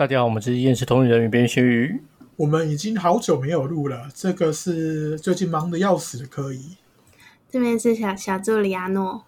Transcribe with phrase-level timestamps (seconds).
[0.00, 2.00] 大家好，我们是厌世同龄人与边学鱼。
[2.36, 6.74] 我们已经好久没有录了，这个是最近忙的要死的科仪。
[7.50, 9.26] 这边是小小助理阿诺，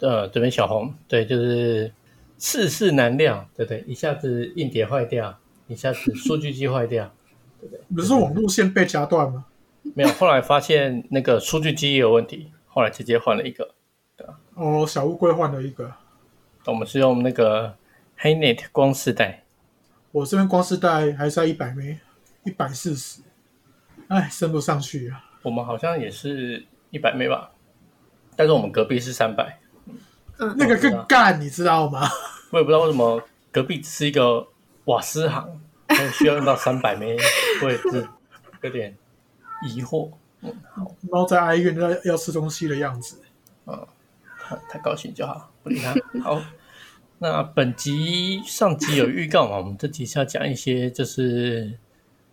[0.00, 1.90] 呃，这边小红，对，就是
[2.38, 3.82] 世事难料，对不对？
[3.88, 5.38] 一下子硬碟坏掉，
[5.68, 7.10] 一下子数据机坏掉，
[7.58, 7.80] 对不对？
[7.96, 9.46] 不是网路线被夹断吗？
[9.94, 13.70] 没有，后来发现那个数据机也有问题，后来直接换了一个。
[14.52, 15.90] 哦，小乌龟换了一个。
[16.66, 17.74] 我们是用那个
[18.20, 19.44] HiNet 光四代，
[20.12, 21.98] 我这边光是带还是在一百枚，
[22.44, 23.20] 一百四十，
[24.08, 25.24] 哎，升不上去啊。
[25.42, 27.50] 我们好像也是一百枚吧，
[28.36, 29.58] 但是我们隔壁是三百。
[30.38, 32.08] 嗯，那个更干，你知道吗？
[32.50, 34.46] 我也不知道为什么隔壁只是一个
[34.86, 37.16] 瓦斯行，但需要用到三百枚，
[37.62, 38.08] 我也是
[38.62, 38.96] 有点
[39.62, 40.10] 疑惑。
[41.10, 43.20] 猫在哀怨要要吃东西的样子。
[44.68, 45.94] 太高兴就好，不理他。
[46.24, 46.42] 好，
[47.22, 49.58] 那本集上集有预告嘛？
[49.58, 51.78] 我们这集是要讲一些就是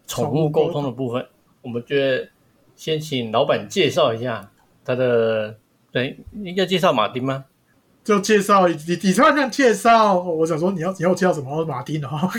[0.08, 1.28] 宠物沟通的部分。
[1.62, 2.30] 我们觉得
[2.74, 4.50] 先请老板介绍一下
[4.86, 5.58] 他的，
[5.92, 7.44] 对，应该介绍马丁吗？
[8.02, 11.66] 就介绍你，你突然这样介绍，我想说你要你要介绍什么？
[11.66, 12.32] 马丁哦，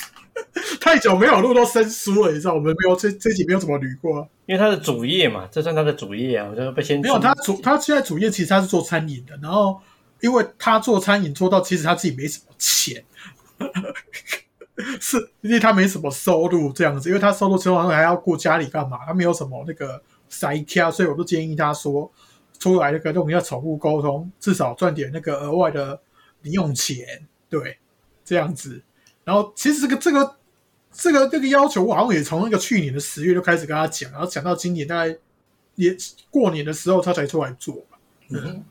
[0.78, 4.28] 太久没有录都生疏了，你知道我们没有这这集没有怎么捋过。
[4.44, 9.80] 因为他的主业嘛，这算他的主业啊，我就被先没有他主他现在主业其实他是做餐饮的，然后
[10.20, 13.04] 因为他做餐饮做到其实他自己没什么钱，
[15.00, 22.10] 是因为他没什么收入这样子，因为他收入之后还要顾家里干嘛，他没有什么那个塞卡，所以我都建议他说
[22.58, 26.00] 出来那个用一下宠物沟通，至少赚点那个额外的
[26.42, 27.78] 零用钱，对，
[28.24, 28.82] 这样子。
[29.24, 30.36] 然后其实这个这个
[30.92, 35.16] 这个这个要求，我好像也从那个去年的十月就开始跟他讲，然后讲到今年大概
[35.74, 35.96] 也
[36.30, 37.98] 过年的时候他才出来做吧。
[38.30, 38.64] 嗯，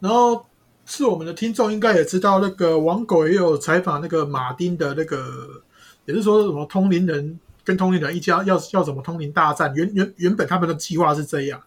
[0.00, 0.46] 然后
[0.86, 5.62] 是我们的听众应该也知道，那个王狗也有采访那个马丁的那个，
[6.04, 9.72] 也是说什么通灵人跟通灵人一家要要怎么通灵大战。
[9.74, 11.60] 原原原本他们的计划是这样，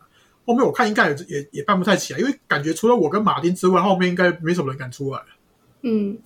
[0.45, 5.19] 后面我看应该也也也办不太起来，因为感觉除了我跟马丁之外，后面应该没什么人敢出来。
[5.81, 6.17] 嗯，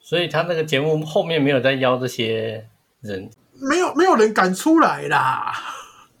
[0.00, 2.68] 所以他那个节目后面没有再邀这些
[3.00, 3.30] 人，
[3.60, 5.52] 没有没有人敢出来啦。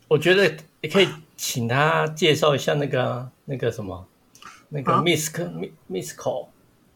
[0.08, 0.48] 我觉得
[0.82, 4.06] 也可以请他介绍一下那个那个什么。
[4.74, 5.30] 那个啊？Miss
[5.88, 6.48] Miss Call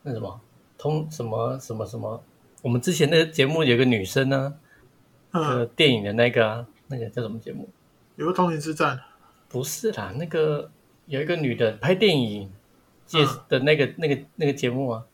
[0.03, 0.41] 那什么？
[0.79, 2.23] 通什么什么什么，
[2.63, 4.55] 我们之前那个节目有个女生呢，
[5.31, 7.69] 呃，嗯，电影的那个啊，那个叫什么节目？
[8.17, 8.99] 有个通灵之战，
[9.49, 10.71] 不是啦，那个
[11.07, 12.51] 有一个女的拍电影
[13.07, 13.41] 介嗯。
[13.49, 15.05] 的那个那个那个节目啊，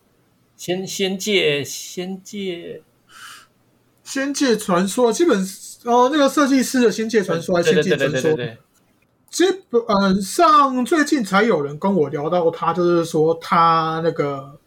[0.56, 2.82] 仙仙界仙界
[4.02, 5.38] 仙界传说基本
[5.84, 8.58] 哦，那个设计师的仙界传说，仙界传说，对对对，
[9.32, 14.58] 基本上最近才有人跟我聊到他，就是说他那个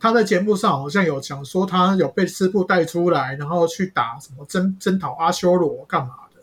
[0.00, 6.40] 他在节目上好像有讲说他有被师傅带出来，然后去打什么征征讨阿修罗干嘛的。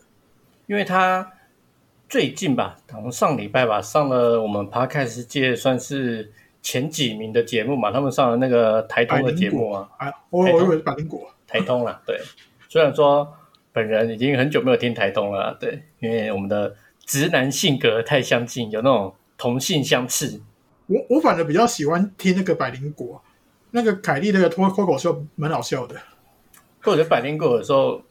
[0.66, 1.32] 因为他
[2.08, 9.88] 最近吧，好像上礼拜吧，上了我们 Podcast 界算是前几名的节目嘛，他们上了那个台通的节目啊。
[9.96, 12.16] 哎，我我以为是百灵果，台通啦，对，
[12.68, 13.34] 虽然说
[13.72, 20.40] 本人已经很久没有听台通了，对，因为我们的直男性格太相近，有那种同性相斥。
[20.88, 23.22] 我我反而比较喜欢听那个百灵果，
[23.70, 25.96] 那个凯莉那个脱脱口秀蛮好笑的。
[26.82, 28.02] 或者百灵果有时候，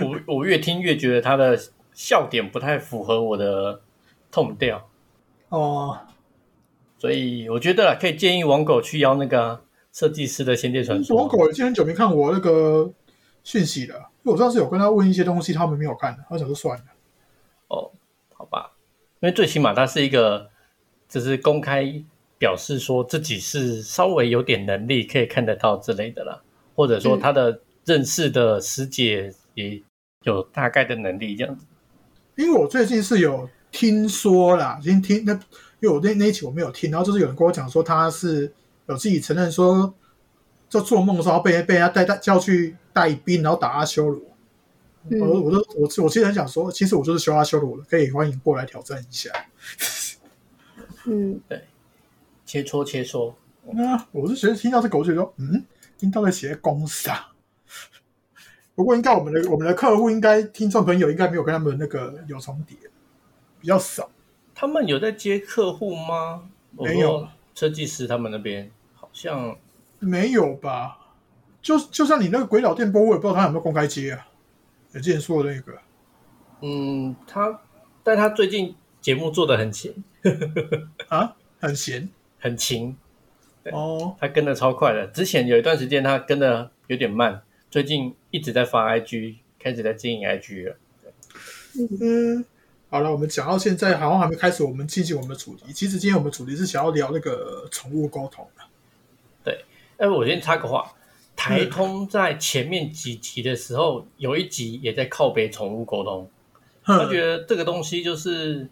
[0.00, 1.56] 我我越听越觉得他的
[1.92, 3.80] 笑点不太符合我的
[4.32, 4.88] 痛调，
[5.50, 5.96] 哦，
[6.98, 9.60] 所以我觉得啦，可以建议王狗去邀那个啊
[9.92, 11.28] 设计师的《仙界传说王》。
[11.30, 12.90] 狗已经很久没看我那个
[13.44, 16.84] 讯息了，因为我上次有跟他问一些东西，他们没有看，他想说算了。
[17.68, 17.92] 哦，
[19.26, 20.48] 因为最起码他是一个，
[21.08, 21.84] 就是公开
[22.38, 26.40] 表示说自己是稍微有点能力，可以看得到之类的啦，
[26.76, 29.82] 或者说嗯他的认识的师姐也
[30.22, 31.66] 有大概的能力这样子。
[32.36, 35.32] 因为我最近是有听说啦，听听那，
[35.80, 38.52] 因为我那那一期我没有听，然后就是有人跟我讲说他是
[38.88, 39.92] 有自己承认说，
[40.68, 44.22] 就做梦的时候被被人家带带叫去带兵，然后打阿修罗。
[45.10, 49.30] 嗯我我都我我其实很想说，其实我就是修阿修罗的，可以欢迎过来挑战一下。
[51.06, 51.64] 嗯，对
[52.44, 53.34] 切磋切磋，
[53.72, 55.64] 那我是觉得听到这个，我就说，嗯，
[55.98, 57.32] 听到在写公司啊。
[58.74, 62.76] 不过应该我们的我们的客户应该听众朋友应该没有跟他们那个有重叠，
[63.60, 64.10] 比较少。
[64.54, 66.48] 他们有在接客户吗？
[66.72, 69.56] 没有设计师他们那边好像
[69.98, 70.98] 没有吧？
[71.62, 74.26] 就就像你那个鬼佬电波，我也不知道他有没有公开接啊。
[74.96, 75.78] 有之前说的那个，
[76.62, 77.60] 嗯，他
[78.02, 80.02] 但他最近节目做的很勤，
[81.08, 82.08] 啊，很闲
[82.40, 82.96] 很勤，
[83.62, 84.16] 对哦。
[84.18, 85.06] 他跟的超快的。
[85.08, 90.76] 之前有一段时间他跟的有点慢，最近一直在发 IG，开始在经营 IG 了。
[92.00, 92.42] 嗯，
[92.88, 95.74] 好了，我们讲到现在，好像还没开始，我们进行我们的主题。
[95.74, 98.64] 其实今天我们主题是想要聊那个宠物沟通的。
[99.44, 99.62] 对
[99.98, 100.90] 哎，我先插个话，
[101.36, 106.28] 台通在前面几集的时候，有一集也在靠北宠物沟通，
[106.82, 108.66] 他觉得这个东西就是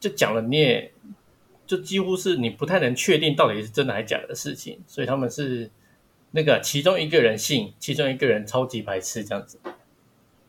[0.00, 0.92] 就讲了，你也
[1.66, 5.70] 就几乎是你不太能确定到底是真的还是假的事情，所以他们是
[6.32, 9.60] 那个其中一个人信，其中一个人超级排斥这样子。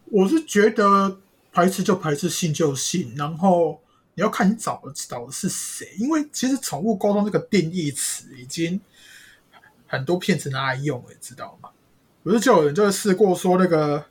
[0.06, 1.20] 我是觉得
[1.52, 3.80] 排斥就排斥，信就信，然后
[4.16, 8.80] 你要看你找的找的是谁，因为其实宠物沟通这个定义词已经
[9.92, 11.70] 很多骗子拿来用了，你知道吗？
[12.24, 14.06] 不是就有人就是试过说那个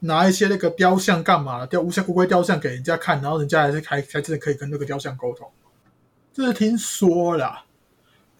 [0.00, 5.50] 拿一些那个雕像干嘛雕乌像乌龟雕像给人家看，然后人家还是还还真的可以跟那个雕像沟通，
[6.34, 7.64] 这是听说啦。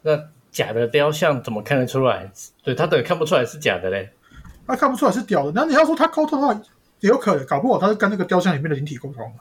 [0.02, 2.30] 那假的雕像怎么看得出来？
[2.62, 4.12] 对他等看不出来是假的嘞。
[4.66, 6.60] 他看不出来是屌的，那你要说他沟通的话，
[7.00, 9.40] 也有可能，搞不好他是跟那个雕像里面的灵体沟通嘛。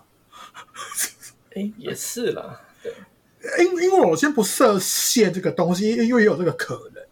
[1.55, 2.61] 哎，也是啦。
[2.81, 2.93] 对，
[3.65, 7.03] 因因为我先不设限这个东西，因为也有这个可能。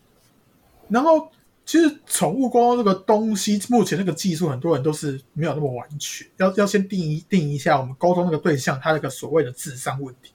[0.89, 1.29] 然后，
[1.65, 6.27] 其实宠物沟通这个东西，目前这个技术，很多人都是没有那么完全。
[6.37, 10.31] 要要先定义定义一下，我们沟通那个对象，他那个所谓的智商问题。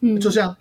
[0.00, 0.56] 嗯，就像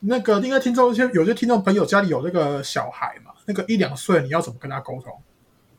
[0.00, 5.12] 那个应该听众一些有些听众朋友家里有那个小孩嘛，那个一两岁，你要怎么跟他沟通？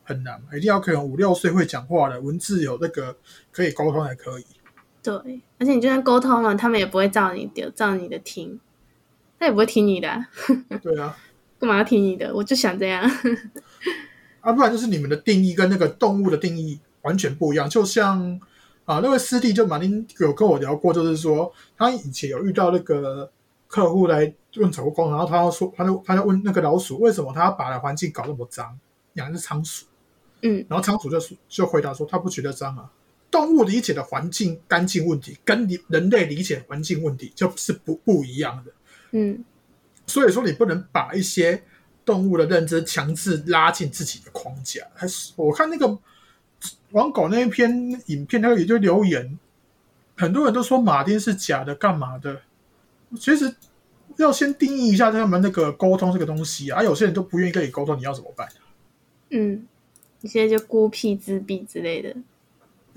[0.08, 3.16] 很难嘛，一定要可能五六岁会讲话的，文字有那个
[3.50, 4.44] 可以沟通才可以。
[5.02, 5.14] 对，
[5.58, 8.60] 而且你就算沟通了，他们也不会照你的照你的听，
[9.40, 10.28] 他也不会听你的啊、
[10.80, 11.16] 对啊，
[11.58, 12.34] 干嘛要听你的？
[12.34, 13.02] 我就想这样。
[14.40, 17.68] 啊，不然就是你们的定义跟那个动物的定义完全不一样。
[17.68, 18.40] 就像
[18.84, 23.30] 啊，那位师弟就马丁有跟我聊过，就是说他以前有遇到那个
[23.66, 28.78] 客户来问宠物沟通，然后他要说，他就他就问那个老鼠为什么他要把环境搞那么脏，
[29.14, 29.86] 养的是仓鼠，
[30.42, 32.90] 嗯然后仓鼠就说就回答说他不觉得脏啊。
[33.28, 38.72] 动物理解的环境干净问题，跟你人类理解的环境问题就是不不一样的。
[39.10, 39.44] 嗯
[40.06, 41.62] 所以说，你不能把一些
[42.04, 44.86] 动物的认知强制拉进自己的框架。
[44.94, 45.98] 还是我看那个
[46.92, 47.70] 网狗那一篇
[48.06, 49.38] 影片，那个也就留言，
[50.16, 52.40] 很多人都说马丁是假的，干嘛的？
[53.18, 53.54] 其实
[54.16, 56.82] 要先定义一下他们那个沟通这个东西啊。
[56.82, 58.48] 有些人都不愿意跟你沟通，你要怎么办？
[59.30, 59.66] 嗯，
[60.20, 62.14] 你现在就孤僻自闭之类的。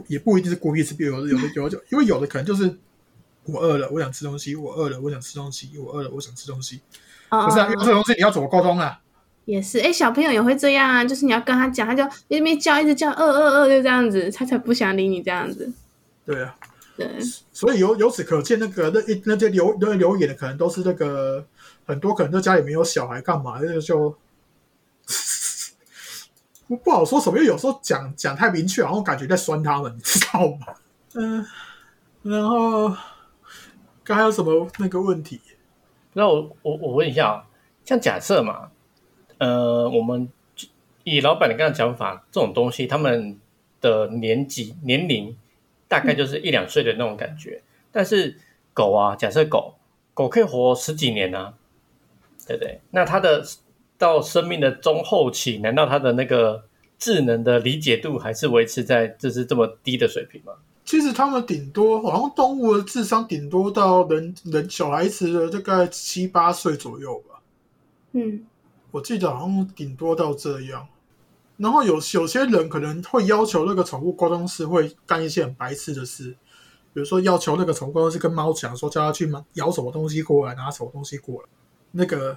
[0.07, 2.77] 也不一定是孤僻自闭，有的有的有的就因为有的可能就是
[3.43, 6.81] 我饿了，我想吃东西；我饿了，我想吃东西；我饿了，我想吃东西。
[7.29, 8.99] 哦不是啊，因为这个东西你要怎么沟通啊？
[9.45, 15.71] 也是，哎，小朋友也会这样啊，就是你要跟他讲，他就一直没叫，一直叫，饿饿饿，就这样子，他才不想理你这样子。
[16.25, 16.55] 对啊。
[16.97, 17.07] 对，
[17.53, 21.45] 所以由由此可见，那个那一那些留那留言的可能都是那个
[21.85, 24.13] 很多可能在家里没有小孩干嘛，那个就
[26.67, 30.75] 不不好说什么，因为有时候讲讲太明确，然后感觉在酸他们，你知道吗？
[31.13, 31.45] 嗯，
[32.21, 32.93] 然后
[34.09, 35.39] 刚还有什么那个问题？
[36.13, 37.47] 那我我我问一下啊，
[37.85, 38.71] 像假设嘛，
[39.37, 40.27] 呃，我们
[41.03, 43.37] 以老板你刚才讲法，这种东西他们
[43.79, 45.37] 的年纪年龄
[45.87, 47.61] 大概就是一两岁的那种感觉，
[47.91, 48.35] 但是
[48.73, 49.75] 狗啊，假设狗
[50.15, 51.53] 狗可以活十几年啊，
[52.47, 52.81] 对不对？
[52.89, 53.45] 那它的
[53.99, 56.63] 到生命的中后期，难道它的那个
[56.97, 60.53] 智能的理解度还是维持在就是这么低的水平吗？
[60.89, 67.39] 其实他们顶多好像动物的智商顶多到人人小孩子的大概七八岁左右吧。
[68.13, 68.43] 嗯
[68.89, 70.87] 我记得好像顶多到这样。
[71.57, 76.31] 然后有有些人可能会要求那个宠物沟通师会干一些很白痴的事，
[76.91, 81.47] 比如说要求那个宠物沟通师跟猫讲说叫它去咬什么东西过来，拿什么东西过来。
[81.91, 82.35] 那个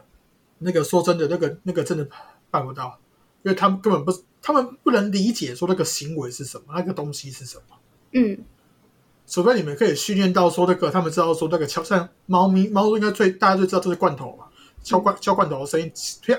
[0.58, 2.06] 那个说真的，那个那个真的
[2.50, 2.98] 办不到，
[3.44, 7.76] 因为他们根本不他们不能理解说那个行为是什么，那个东西是什么。
[8.12, 8.38] 嗯
[9.26, 14.44] 除非你们可以训练到说那个，他们知道说那个敲像猫咪，猫应该最大家最知道这是罐头嘛，
[14.82, 15.90] 敲罐敲罐头的声音，
[16.26, 16.36] 啪，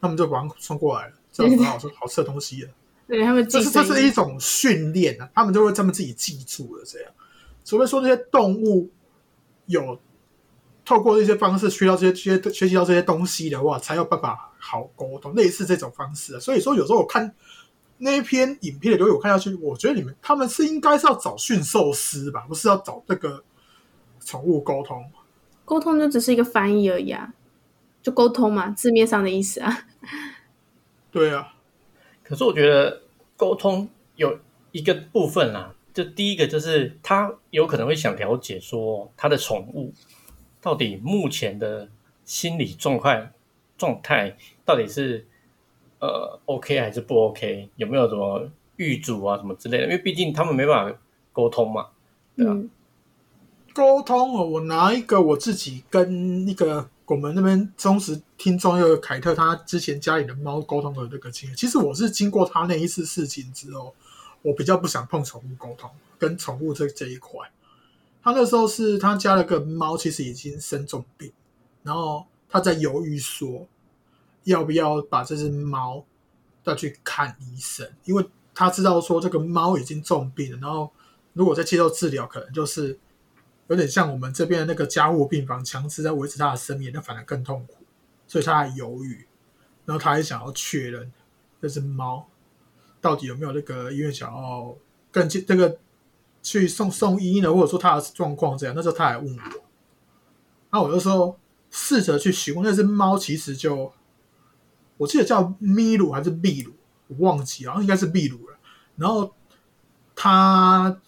[0.00, 2.70] 他们就把它冲过来了， 知道什么好吃好吃的东西了。
[3.06, 7.12] 对他们这是这是一种训练啊，他们就会他们自己记住了这样。
[7.64, 8.90] 除非说这些动物
[9.66, 10.00] 有
[10.84, 16.40] 透过这些方式学到这些这些学习到这些东西的话，才有办法好沟通，类似这种方式啊。
[16.40, 17.32] 所以说有时候我看
[17.98, 23.42] 那一篇影片的留言，我看下去，我觉得你们他们是应该是要找驯兽师吧，不是要找那个
[24.20, 25.04] 宠物沟通。
[25.64, 27.32] 沟通就只是一个翻译而已啊，
[28.02, 29.86] 就沟通嘛，字面上的意思啊。
[31.10, 31.54] 对啊，
[32.22, 33.02] 可是我觉得
[33.36, 34.38] 沟通有
[34.72, 39.92] 一个部分啦，就第一个就是他有可能会想了解说他的宠物
[40.60, 41.88] 到底目前的
[42.24, 43.30] 心理状况
[43.78, 45.26] 状态到底是
[45.98, 49.84] 呃 OK 还是不 OK，有没有什么预嘱啊什么之类的？
[49.84, 50.98] 因为毕竟他们没办法
[51.32, 51.86] 沟通嘛。
[52.36, 52.70] 对啊嗯
[53.72, 61.54] 沟通哦，我拿一个我自己跟那个我们那边忠实听众那个凯特，他之前家里的猫沟通的这个经验。
[61.54, 63.94] 其实我是经过他那一次事情之后，
[64.40, 67.38] 我比较不想碰宠物沟通，跟宠物这这一块。
[68.22, 71.30] 他那时候是他家那个猫，其实已经生重病，
[71.82, 73.66] 然后他在犹豫说
[74.46, 76.04] 要不要把这只猫
[76.64, 80.90] 带去看医生，因为他知道说这个猫已经重病了，然后
[81.34, 82.98] 如果再接受治疗，可能就是
[83.68, 87.84] 有点像我们这边的那个加护病房，强制在维持他的生命，那反而更痛苦，
[88.26, 89.26] 所以他还犹豫，
[89.84, 91.12] 然后他还想要确认
[91.60, 92.26] 这只猫
[93.00, 94.76] 到底有没有那个医院想要
[95.10, 95.78] 更进这个
[96.42, 98.74] 去送送医呢，或者说他的状况这样。
[98.74, 99.42] 那时候他还问我，
[100.70, 101.38] 那我就说
[101.70, 103.92] 试着去询问那只猫，其实就
[104.96, 106.72] 我记得叫秘鲁还是秘鲁，
[107.08, 108.56] 我忘记了，应该是秘鲁了。
[108.96, 109.34] 然后
[110.14, 111.00] 他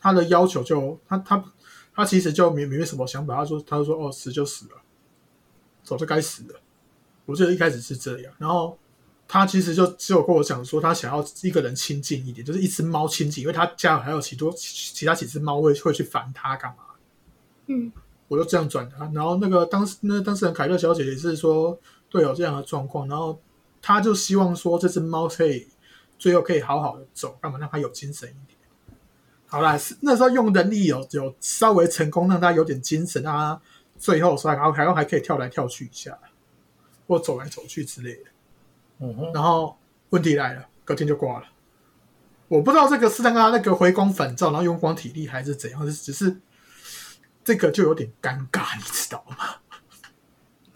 [0.00, 1.44] 他的要求就他他
[1.94, 4.72] 他其实就没没什么想法，他说他就说哦死就死了，
[5.82, 6.60] 早就该死了。
[7.24, 8.78] 我记得一开始是这样，然后
[9.28, 16.78] 他其实就只有跟我讲说，他想要一个人亲近一点，就是一只猫亲近，因为他家还有其多其其他几只猫会会去烦他干嘛。
[17.66, 17.90] 嗯
[18.28, 23.40] 我就这样转他，然后那个当时那当事人凯乐小姐也是说，对有这样的状况，然后
[23.82, 25.68] 他就希望说这只猫可以
[26.18, 28.58] 最后可以好好的走，干嘛让它有精神一点。
[29.46, 33.60] 好啦，是那时候用人力有有稍微成功让它有点精神，让它
[33.98, 36.18] 最后说还还还可以跳来跳去一下，
[37.06, 38.30] 或走来走去之类的。
[38.98, 39.78] 嗯哼，然后
[40.10, 41.46] 问题来了，隔天就挂了。
[42.48, 46.40] 我不知道这个是让他那个回光返照，然后用光体力，还是怎样，只是
[47.44, 49.36] 这个就有点尴尬，你知道吗？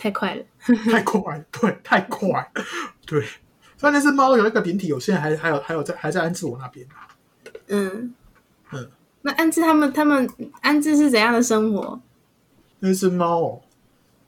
[0.00, 0.42] 太快了。
[0.90, 2.50] 太快，对，太快，
[3.07, 3.23] 对。
[3.76, 7.09] 虽然那只猫有那个灵体，有现在还还有还有在还在安置我那边啊。
[7.69, 8.14] 嗯
[8.73, 8.90] 嗯，
[9.23, 10.28] 那安置他们他们
[10.62, 12.00] 安置是怎样的生活？
[12.78, 13.62] 那只猫哦，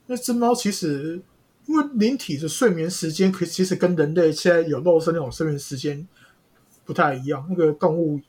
[0.07, 1.23] 那只猫其实
[1.67, 6.07] 因为灵体的睡眠时间，可其实跟人类现在有肉身那种睡眠时间
[6.85, 7.47] 不太一样。
[7.49, 8.21] 那个动物，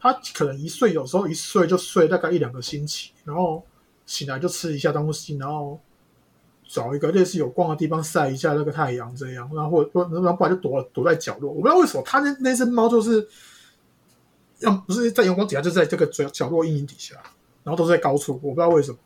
[0.00, 3.62] 它可能一睡，有时候一睡就睡大概一两个星期，然后
[4.06, 5.80] 醒来就吃一下东西，然后
[6.68, 11.50] 找一个类似有光的地方晒一下那个太阳，这样，然后或或然后不然就躲躲在角落。
[11.50, 13.26] 我不知道为什么他那那只猫就是，
[14.60, 17.16] 要不是在阳光底下，就在这个角角落阴影底下，
[17.64, 18.98] 然后都是在高处，我不知道为什么。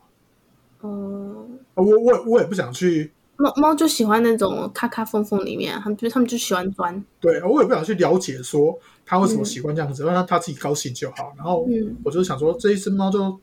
[0.80, 7.04] 哦、我我也我也不想去，猫猫就喜欢那种咔咔缝缝里面、啊，他们就他们就喜欢钻。
[7.20, 8.76] 对我也不想去了解说
[9.06, 11.32] 它为什么喜欢这样子，让它它自己高兴就好。
[11.36, 13.38] 然后嗯我就是想说，这一只猫就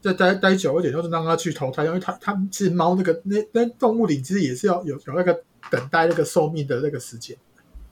[0.00, 7.36] 再待待久一点，就是让它去投胎，因为它它其实猫那个那那动物里其实也是要有有那个等待那个寿命的那个时间，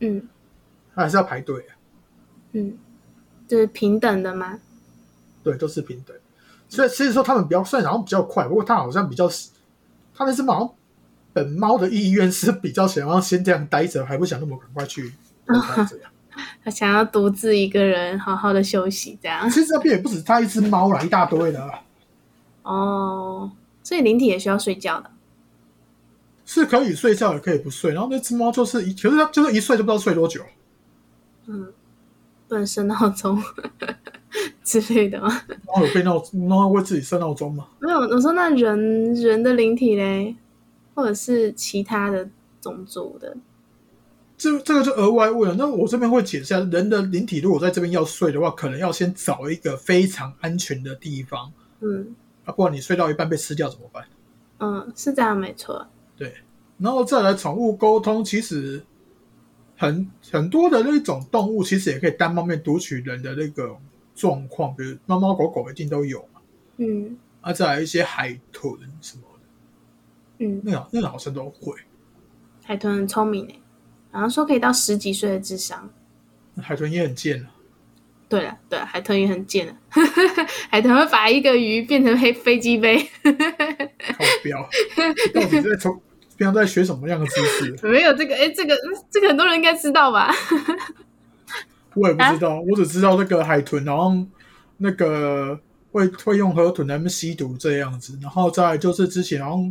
[0.00, 0.28] 嗯
[0.94, 1.74] 它还是要排队啊，
[2.52, 2.76] 嗯，
[3.48, 4.60] 就是平等的吗？
[5.42, 6.16] 对，都是平等。
[6.68, 9.28] 所以其实说他们比较算然好像比较快，不过它好像比较，
[10.14, 10.74] 它那只猫
[11.32, 15.12] 本猫的意愿是比较想要先这样待着，还不想那么赶快去
[15.46, 16.10] 投胎这样。
[16.64, 19.48] 他想要独自一个人好好的休息，这样。
[19.48, 21.80] 其实这边也不止他一只猫啦，一大堆的啊。
[22.64, 23.52] 哦，
[23.82, 25.10] 所以灵体也需要睡觉的。
[26.44, 27.94] 是可以睡觉，也可以不睡。
[27.94, 30.42] 然后那只猫就是一，可是它就是一睡就不知道睡多久。
[31.46, 31.72] 嗯，
[32.48, 33.42] 不能设闹钟
[34.62, 35.42] 之类的吗？
[35.66, 37.68] 猫有被闹，猫会自己设闹钟吗？
[37.80, 40.36] 没有，我说那人人的灵体嘞，
[40.94, 42.28] 或者是其他的
[42.60, 43.36] 种族的。
[44.36, 45.56] 这这个就额外问了。
[45.56, 54.04] 那我这边会解释一下，人的灵体如果在这边要睡的话，可能要先找一个非常安全的地方，嗯啊，不然你睡到一半被吃掉怎么办？
[54.58, 55.86] 嗯，是这样没错。
[56.16, 56.34] 对，
[56.78, 58.84] 然后再来宠物沟通，其实
[59.76, 63.76] 很很多的那种动物，其实也可以单方面读取人的那个
[64.14, 66.40] 状况，比如猫猫狗狗一定都有嘛，
[66.76, 69.22] 嗯啊，再来一些海豚什么
[70.38, 71.74] 的，嗯，那个那个好像都会。
[72.62, 73.60] 海豚很聪明诶，
[74.12, 75.90] 然后说可以到十几岁的智商。
[76.56, 77.50] 海豚也很贱啊，
[78.34, 79.74] 对了对了，海豚也很贱的，
[80.68, 82.98] 海豚会把一个鱼变成黑飞机杯。
[83.22, 84.68] 靠标，
[85.32, 85.94] 到底在从
[86.36, 87.78] 平常在学什么样的知识？
[87.86, 88.76] 没有这个，哎，这个
[89.08, 90.34] 这个很多人应该知道吧？
[91.94, 94.12] 我也不知道，我只知道那个海豚，然后
[94.78, 95.60] 那个
[95.92, 99.62] 会会用河豚来吸毒这样子，然后再就是之前，然后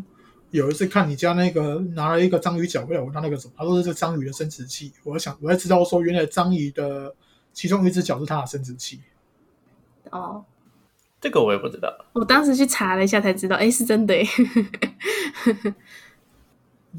[0.51, 7.13] 有一次看你家那个拿了一个章鱼脚回来，我拿那个什么，他说是这章鱼的生殖器，我想我才知道说原来章鱼的
[7.53, 8.99] 其中一只脚是它的生殖器，
[10.09, 10.43] 哦，
[11.21, 12.05] 这个我也不知道。
[12.13, 14.27] 我当时去查了一下才知道，哎，是真的诶。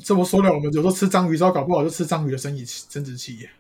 [0.02, 3.50] 这么说了，我们有时候吃章鱼烧，搞不好就吃章鱼的生理生殖器耶。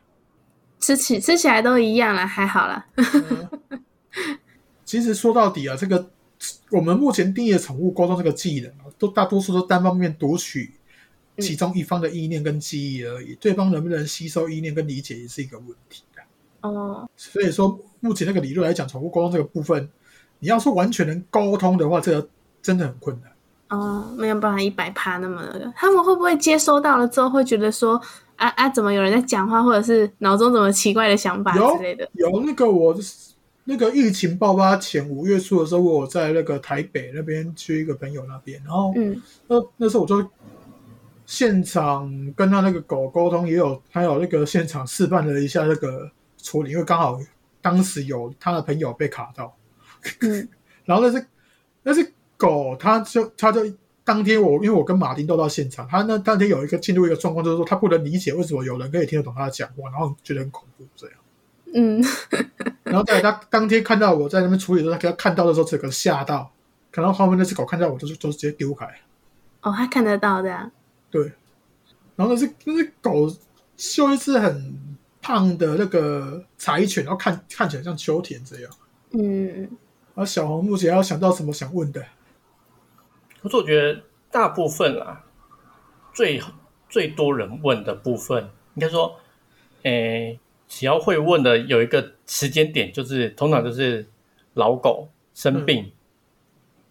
[0.80, 2.86] 吃起吃起来都一样啦，还好啦。
[4.84, 6.10] 其实说到底啊，这个
[6.70, 10.74] 我们目前定义的宠物沟通这个技能啊，都大多数都单方面读取
[11.38, 16.13] 其中一方的意念跟记忆而已，对方能不能吸收意念跟理解也是一个问题的。
[16.64, 19.86] 哦，所以说，目前那个理论来讲，宠物沟通这个部分，
[20.38, 22.26] 你要说完全能沟通的话，这个
[22.62, 23.30] 真的很困难。
[23.68, 28.00] 哦，没有办法一百趴那么那个，他们会不会接收到了之后，会觉得说，
[28.36, 32.08] 啊啊，怎么有人在讲话，或者是脑中怎么奇怪的想法之类的？
[32.14, 32.96] 有那个我
[33.64, 40.26] 那个疫情爆发前五月初的时候，我在那个台北那边去一个朋友那边，然后嗯那那时候我就
[41.26, 46.10] 现场跟他那个狗沟通，也有还有那个现场示范了一下那个
[46.44, 47.18] 处理，因为刚好
[47.62, 49.56] 当时有他的朋友被卡到，
[50.20, 50.46] 嗯
[50.84, 51.26] 然后那只
[51.82, 53.60] 那只狗，它就它就
[54.04, 61.16] 当天我因为我跟马丁都到现场，他那当天有一个进入一个状况，就是说他不能理解为什么有人可以听得懂他的讲话，然后觉得很恐怖这样。
[61.72, 62.04] 嗯，
[62.84, 66.52] 然后在他当天看到我在那边处理的时候，他看到的时候，整个吓到，
[66.92, 68.86] 看到后面那只狗看到我就是就直接丢开。
[69.62, 70.70] 哦，他看得到的啊，
[71.10, 71.32] 对，
[72.14, 73.26] 然后那只那只狗
[73.76, 74.93] 就一只很
[75.24, 78.70] 胖的那个柴犬，然后看看起来像秋田这样。
[79.12, 79.70] 嗯，
[80.14, 82.04] 而小红目前要想到什么想问的？
[83.40, 85.24] 可是我觉得大部分啊，
[86.12, 86.38] 最
[86.90, 89.18] 最多人问的部分，应该说，
[89.84, 90.38] 诶，
[90.68, 94.06] 只要会问的有一个时间点，就是通常就是
[94.52, 95.90] 老狗生病，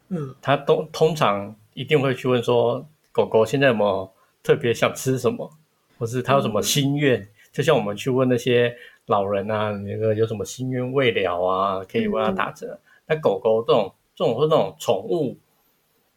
[0.09, 4.11] 嗯他通通常一定会去问说，狗狗现在有没有
[4.41, 5.51] 特别想吃什么，
[5.99, 7.27] 或是它有什么心愿？
[7.53, 12.77] 就像我们去问那些老人啊，那个有什么心愿未了啊，可以为他打折。
[13.05, 15.37] 那狗狗这种这种或这种宠物，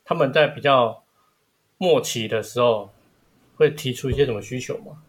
[0.04, 1.04] 他们在比较
[1.78, 2.90] 末期的时候，
[3.54, 5.02] 会提出一些什么需求吗？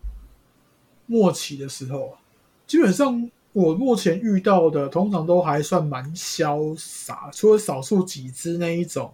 [1.06, 2.18] 末期的时候，
[2.66, 9.14] 基本上我目前遇到的通常都还算蛮潇洒，除了少数几只那一种，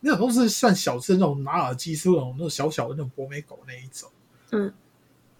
[0.00, 4.08] 那种都是算小只的那种马尔济斯那种那种小小的那种博美狗那一种。
[4.52, 4.72] 嗯，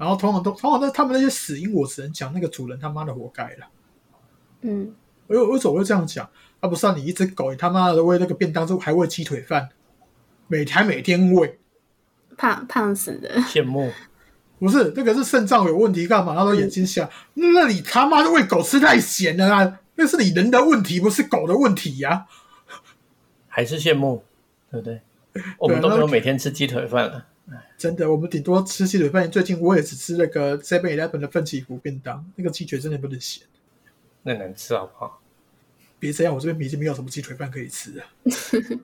[0.02, 3.68] 然后通常都通常那他们那些死因，我只能讲那个主人他妈的活该了。
[4.62, 4.92] 嗯，
[5.28, 6.28] 为为什么会这样讲？
[6.58, 9.68] 啊，不是啊，你一只狗，你他妈的喂那个便当之后还喂鸡腿饭，
[10.48, 11.60] 每还每天喂，
[12.36, 13.92] 胖胖死的，羡慕
[14.58, 16.34] 不是那个是肾脏有问题干嘛？
[16.34, 19.78] 他说眼睛瞎，那你他妈的喂狗吃太咸了啊！
[19.94, 22.26] 那是你人的问题，不是狗的问题呀、
[23.46, 24.24] 还是羡慕，
[24.68, 25.00] 对不对？
[25.58, 27.26] 我们都没有每天吃鸡腿饭了。
[27.76, 29.30] 真的，我们顶多吃鸡腿饭。
[29.30, 33.46] 最近我也只吃那个 Seven Eleven 的奋起湖便当，那个鸡腿真的不能咸。
[34.22, 35.20] 那能吃好不好？
[35.98, 38.04] 别这样，我这边已经没有什么鸡腿饭可以吃了。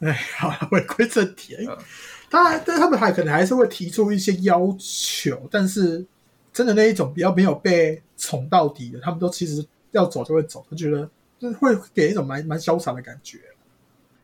[0.00, 1.56] 哎，好了，回归正题。
[1.66, 1.76] 嗯
[2.30, 6.04] 当然，但他们还可能还是会提出一些要求，但是
[6.52, 11.08] 真的那一种比较没有被宠到底的，他们都其实要走就会走，他觉得
[11.38, 13.38] 就是会给一种蛮蛮潇洒的感觉。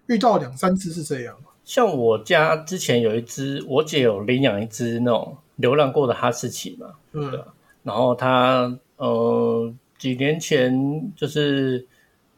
[0.07, 1.39] 遇到两三次是这样，
[1.71, 7.45] 像我家之前有一只，我姐有领养一只那种流浪过的哈士奇嘛，嗯
[7.85, 11.87] 然后它呃几年前就是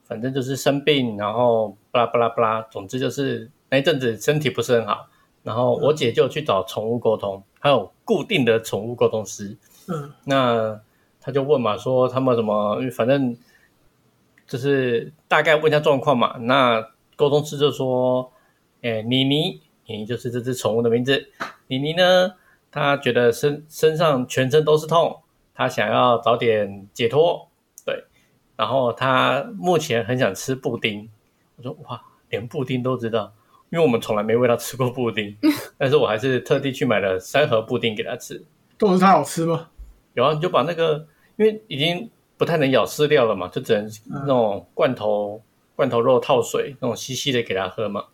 [0.05, 5.09] 反正就是生病，然后巴拉巴拉巴拉，总之就是那一阵子身体不是很好，
[5.43, 9.57] 然后我姐就去找宠物沟通，还有固定的宠物沟通师，
[9.89, 10.79] 嗯那
[11.23, 13.35] 他就问嘛，说他们怎么，反正
[14.47, 16.37] 就是大概问一下状况嘛。
[16.41, 18.31] 那沟通师就说，
[18.83, 21.29] 哎，妮妮，妮妮就是这只宠物的名字。
[21.69, 22.35] 妮妮呢，
[22.71, 25.21] 她觉得身身上全身都是痛，
[25.55, 27.49] 她想要早点解脱，
[27.87, 28.05] 对。
[28.57, 31.09] 然后她目前很想吃布丁。
[31.57, 33.33] 我说哇，连布丁都知道，
[33.71, 35.37] 因为我们从来没喂她吃过布丁，
[35.79, 38.45] 但是我还是特地去买了三盒布丁给她吃。
[38.77, 39.69] 都是它好吃吗？
[40.15, 45.41] 有啊，你就把那个，因为已经不太能咬饲料了嘛，就只能那种罐头、
[45.77, 48.07] 罐头肉套水那种稀稀的给它喝嘛。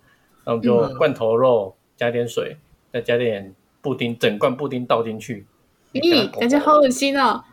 [0.49, 2.57] 然后就嗯罐头肉加点水，
[2.91, 5.45] 再加点布丁，整罐布丁倒进去。
[5.93, 7.45] 咦，感觉好恶心哦！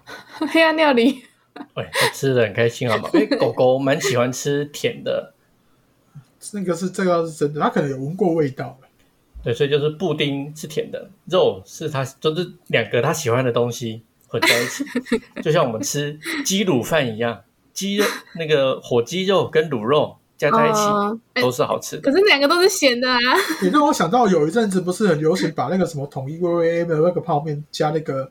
[0.53, 1.23] 黑暗料理，
[1.75, 3.09] 哎，它吃的很开心好吗？
[3.13, 5.33] 因为狗狗蛮喜欢吃甜的，
[6.53, 8.79] 那个是这个是真的，它可能有闻过味道。
[9.43, 14.85] 对，所以就是布丁是甜的，肉是它就是两个它喜欢的东西混在一起，
[15.43, 18.05] 就像我们吃鸡卤饭一样，鸡肉
[18.35, 22.01] 那个火鸡肉跟卤肉加在一起、都是好吃的。
[22.01, 23.17] 可是两个都是咸的啊。
[23.61, 28.29] 你让我想到有一阵子不是很流行把那个什么统一 V A 的那个泡面加那个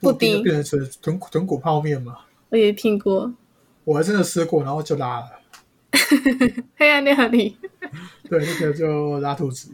[0.00, 2.18] 布丁就变成是豚豚骨泡面嘛？
[2.50, 3.32] 我也听过
[3.84, 5.26] 我还真的吃过，然后就拉了，
[6.76, 7.56] 黑暗料理，
[8.28, 9.70] 对，那个就拉肚子。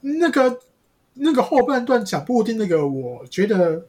[0.00, 0.58] 那个
[1.14, 3.86] 那个后半段讲布丁那个，我觉得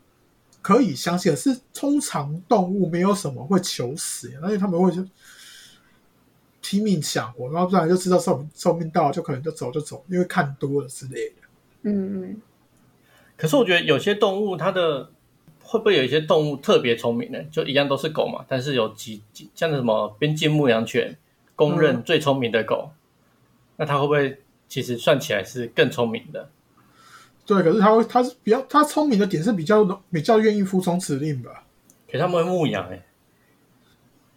[0.62, 5.04] 可以相信的是，通常动物没有什么会求死，而且他们会就
[6.68, 11.36] 拼命想活，然后不然就知道寿寿命到了，就可能就走就走，因为看多了之类的。
[11.84, 12.42] 嗯嗯，
[13.38, 15.08] 可是我觉得有些动物它的
[15.62, 17.38] 会不会有一些动物特别聪明呢？
[17.52, 21.16] 就一样都是狗嘛，但是有几几像什么边境牧羊犬，
[21.56, 22.90] 公认最聪明的狗，
[23.76, 26.50] 那它会不会其实算起来是更聪明的？
[27.46, 31.64] 对，可是它会，它是比较它聪明的点是比较比较愿意服从指令吧？
[32.08, 33.06] 可是他们会牧羊哎、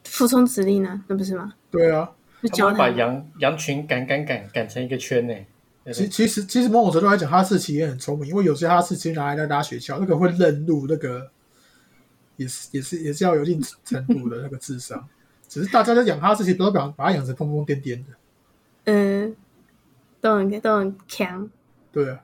[0.04, 1.02] 服从指令呢？
[1.08, 1.54] 那不是吗？
[1.70, 2.10] 对啊，
[2.42, 5.34] 他们会把羊羊群赶赶赶赶成一个圈呢、
[5.92, 11.30] 其其实其实某种程度来讲，哈士奇也很聪明，因为有些哈士奇拿来在拉雪橇，那个会认路，那个
[12.36, 15.08] 也是也是也是要有一定程度的那个智商。
[15.48, 18.12] 只是大家在养哈士奇，不要把把它养成疯疯癫癫的，
[18.84, 19.34] 嗯，
[20.20, 21.50] 都很都很强。
[21.90, 22.20] 对啊。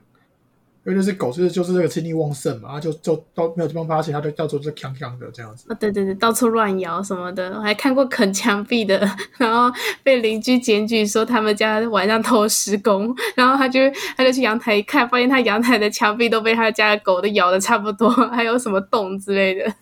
[0.85, 5.65] 因为那只狗就是就是这个精力旺盛嘛，它就就到没有地方发泄，它就到处就锵锵的这样子。
[5.67, 8.99] 哦，对对对，到处乱咬什么的，我还看过啃墙壁的，
[9.37, 13.79] 然后被邻居检举说他们家晚上偷施工，然后他就
[14.15, 19.73] 他就去阳台一看，发现他阳台的墙壁都被他家的狗都咬的差不多， 还有什么洞之类的。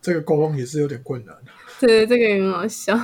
[0.00, 1.34] 这个沟通也是有点困难。
[1.80, 2.96] 对，这个也很好笑。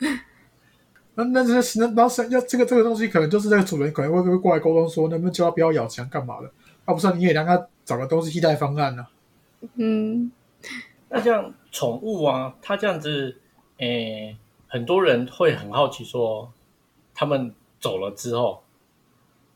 [1.14, 6.50] 那那这些那然后是要这个这个东西，可能就是这个主人可能会会过来沟通说，能不能叫他不要咬墙干嘛的？
[6.90, 9.06] 要、不是你也让他找个都是替代方案呢、
[9.74, 10.30] 嗯，
[11.08, 13.36] 那像宠物啊，它这样子，
[13.78, 16.52] 诶，很多人会很好奇说，
[17.14, 18.62] 他们走了之后，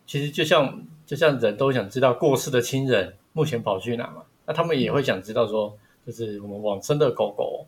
[0.06, 7.66] 其实就像就像人都想知道过世的亲人目前跑去哪嘛，那他们也会想知道说，就是我们往生的狗狗，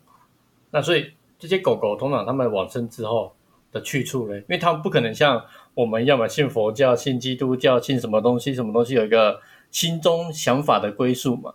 [0.71, 3.33] 那所以这些狗狗通常他们往生之后
[3.77, 5.41] 的去处呢，因为他们不可能像
[5.73, 9.39] 我们要么信佛教、信基督教、信什么东西、什么东西有一个
[9.71, 11.53] 心中想法的归宿嘛。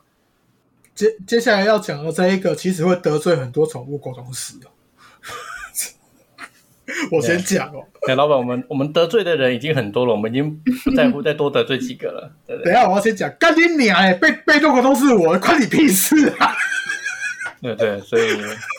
[0.94, 4.70] 接接下来要讲的这一个，其实会得罪很多宠物沟通师哦。
[7.10, 10.54] 我先讲哦，哎，老板，我们我们得罪的人已经很多了，我们已经
[10.84, 12.64] 不在乎再多得罪几个了，对不对？
[12.70, 16.54] 等一下我要先讲，干你娘哎，被被动的都是我，关你屁事啊！
[17.62, 18.22] 对对，所以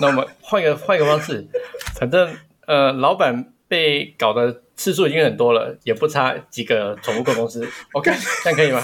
[0.01, 1.47] 那我们换一个换一个方式，
[1.95, 2.31] 反正
[2.67, 7.67] 呃，老板被搞的次数已经很多了，也不差几个宠物狗公司。
[7.93, 8.11] OK，
[8.43, 8.81] 这样可以吗？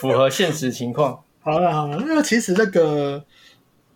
[0.00, 1.22] 符合现实情况。
[1.40, 3.24] 好了好了，那个其实那个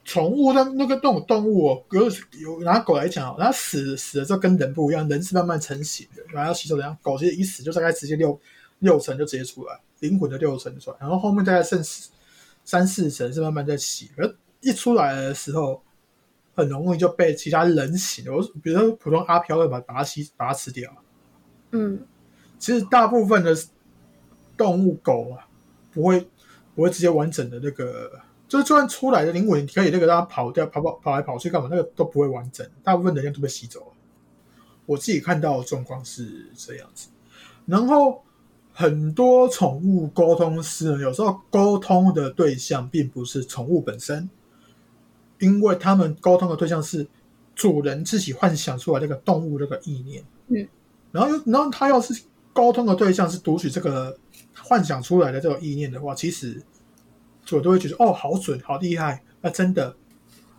[0.05, 2.05] 宠物的那个那种动物哦，有
[2.41, 8.41] 有拿狗来讲哦，它死死了之后跟人不一样，人是慢慢成型的，然后要吸收的，狗其实一死就大概直接六
[8.79, 11.81] 六成就直接出来，灵魂的六成就出来，然后后面大概剩
[12.65, 15.83] 三四成是慢慢在洗，而一出来的时候。
[16.57, 20.91] 很容易就被其他人形的，我比如说普通阿飘会把把它吸把它吃掉。
[21.73, 22.01] 嗯，
[22.59, 23.55] 其实大部分的
[24.57, 25.47] 动物狗啊，
[25.93, 26.27] 不会
[26.75, 28.11] 不会直接完整的那个，
[28.49, 33.87] 就是就算出来的灵魂，你可以那个让它跑掉、跑跑跑来跑去干嘛，那个都不会完整，大部分能量都被吸走了。
[34.87, 37.09] 我自己看到的状况是这样子，
[37.67, 38.23] 然后
[38.73, 44.31] 很多宠物沟通师呢，有时候沟通的对象并不是宠物本身，
[45.39, 47.07] 因为他们沟通的对象是
[47.55, 50.25] 主人自己幻想出来这个动物这个意念。
[50.49, 50.67] 嗯，
[51.13, 52.23] 然后又然后他要是
[52.53, 54.17] 沟通的对象是读取这个
[54.55, 56.63] 幻想出来的这个意念的话，其实
[57.51, 59.95] 我都会觉得哦，好准，好厉害，那真的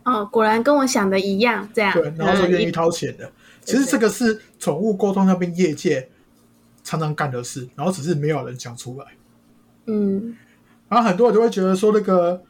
[0.04, 1.94] 哦，果然跟我想的一样，这样。
[1.94, 3.32] 对，然后就愿意嗯掏钱的。
[3.64, 6.10] 其实这个是宠物沟通那边业界
[6.84, 9.06] 常常干的事，然后只是没有人讲出来。
[9.86, 10.36] 嗯
[10.90, 12.42] 然后很多人都会觉得说，那个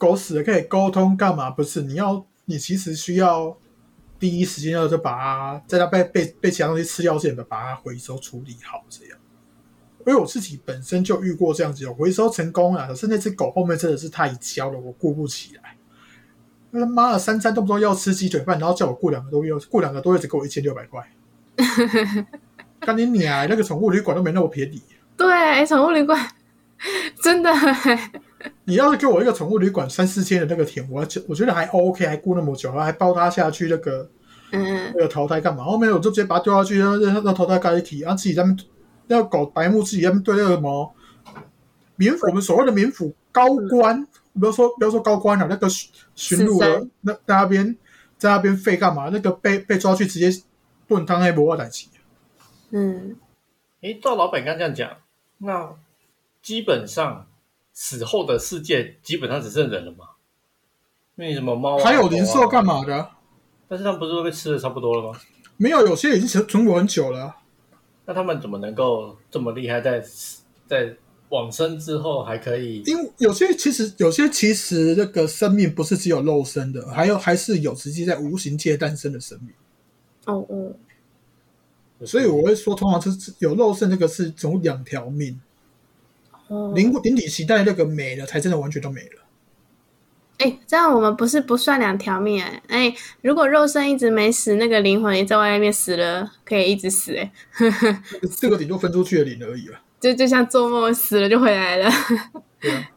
[0.00, 1.50] 狗死了可以沟通干嘛？
[1.50, 3.54] 不是，你要你其实需要
[4.18, 9.18] 第一时间要就把它在它被被被其他东西吃掉之前，把它回收处理好，这样。
[10.06, 15.76] 因为我自己本身就遇过这样子，有回收成功了，可是那只狗后面真的是太娇了，我顾不起来。
[16.70, 21.06] 那他妈的三餐动不动要吃鸡腿饭，然后叫我过两个多月，过两个多月只给我一千六百块，
[22.80, 23.46] 干你娘！
[23.46, 24.82] 那个宠物旅馆都没那么便宜。
[25.16, 26.18] 对，宠物旅馆
[27.22, 27.50] 真的，
[28.64, 34.08] 你要是给我一个宠物旅馆三四千的那个钱，我觉我觉得还 OK，还过那么久，然后还包它下去那个
[34.52, 35.64] 嗯那个淘汰干嘛？
[35.64, 38.66] 后面我就直接把它丢下去，让让让淘汰盖一体，然后自己在那边
[39.08, 40.94] 那个狗白目自己在那边对那个什么
[41.96, 44.06] 民府，我们所谓的民府高官，
[44.38, 47.76] 不要说不要说高官了，那个巡巡路的那在那边
[48.16, 49.10] 在那边废干嘛？
[49.12, 50.42] 那个被被抓去直接
[50.88, 51.88] 炖汤黑博瓦代奇，
[52.70, 53.16] 嗯，
[53.82, 54.90] 诶，照老板刚这样讲，
[55.38, 55.74] 那
[56.42, 57.26] 基本上
[57.80, 60.04] 死后的世界基本上只剩人了嘛？
[61.16, 62.82] 因为什么猫、啊、还有灵兽干嘛？
[62.82, 63.10] 嘛的？
[63.66, 65.18] 但是他们不是都被吃的差不多了吗？
[65.56, 67.34] 没有，有些已经存存活很久了。
[68.04, 70.04] 那他们怎么能够这么厉害在，
[70.66, 70.94] 在
[71.30, 79.54] 往生之后还可以，因为有些其实有些其实那个生命不是只有肉身的，还有还是有实际在无形界诞生的生命。
[80.26, 85.40] 哦哦，所以我会说，通常是有肉身那个是总两条命，
[86.50, 89.22] 哦，灵灵体期待那个没了，才真的完全都没了。
[90.38, 97.32] 哎，这样我们不是不算两条命哎、哎，如果肉身一直没死，那个灵魂也在外面死了，可以一直死哎、
[98.36, 99.78] 这个顶多分出去的灵而已了。
[100.00, 101.88] 就就像做梦死了就回来了。
[102.58, 102.90] 对啊，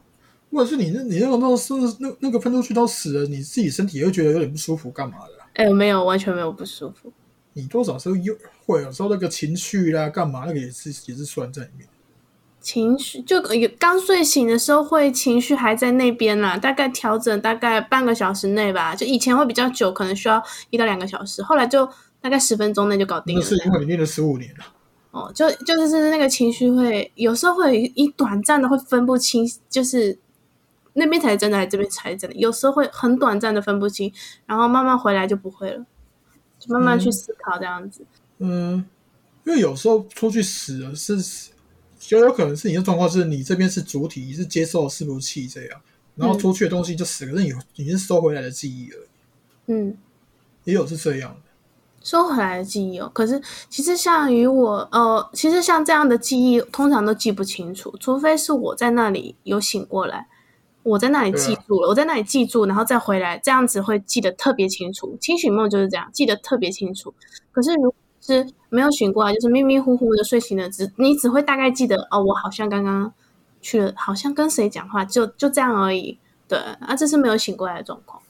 [0.50, 7.12] 或者是你那你那个那是那那个分出去都死了，你自己身体也会觉得有点不舒服，干嘛的啊、哎，没有，完全没有不舒服。
[7.52, 8.34] 你多少时候有
[8.66, 11.86] 会有时候那个情绪啦，干嘛那个也是也是算在里面。
[12.64, 18.94] 情绪就有刚睡醒的时候会情绪还在那边啦，大概调整大概半个小时内吧。
[18.94, 21.86] 就以前会比较久，可能需要一到两个小时，后来就
[22.22, 23.42] 大概十分钟内就搞定了。
[23.42, 24.64] 那是因为你练了十五年了。
[25.10, 30.18] 哦，就就是那个情绪会有时候会有一短暂的会分不清，就是
[30.94, 32.34] 那边才是真的，这边才是真的。
[32.34, 34.10] 有时候会很短暂的分不清，
[34.46, 35.84] 然后慢慢回来就不会了，
[36.58, 38.06] 就慢慢去思考这样子。
[38.38, 38.84] 嗯，
[39.44, 41.16] 因为有时候出去死了是，
[42.06, 45.80] 就有可能是你的状况是你这边是主体，你是接受伺服器这样，
[46.16, 49.08] 然后出去的东西就死，可是你你是收回来的记忆而已，
[49.66, 49.96] 嗯，
[50.64, 51.36] 也有是这样的。
[52.02, 53.40] 收回来的记忆哦，可是
[53.70, 60.28] 其实像于我，呃，其实像这样的记忆，通常都记不清楚，除非是我在那里有醒过来，
[60.82, 65.16] 我在那里记住了，我在那里记住，然后再回来，这样子会记得特别清楚。
[65.18, 67.14] 清醒梦就是这样，记得特别清楚。
[67.50, 67.94] 可是如果
[68.26, 73.12] 是没有醒过来，就是迷迷糊糊的睡醒了，只你只会大概记得哦，我好像刚刚
[73.60, 76.18] 去了，好像跟谁讲话，就就这样而已。
[76.48, 78.22] 对，啊，这是没有醒过来的状况，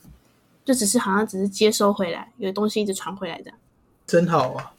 [0.64, 3.58] 就只是好像只是接收回来，有东西一直传回来这样。
[4.06, 4.72] 真好啊！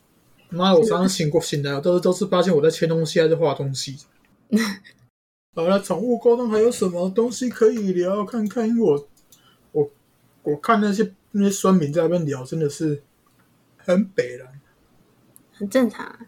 [0.49, 3.97] 妈，我刚刚醒过醒来，我都都是发现我在切东西还是画东西。
[5.56, 8.23] 好了，宠物沟通还有什么东西可以聊？
[8.25, 9.08] 看看，因为我
[9.71, 9.89] 我
[10.43, 13.01] 我看那些那些酸民在那边聊，真的是
[13.78, 14.45] 很北了。
[15.57, 16.19] 很正常啊。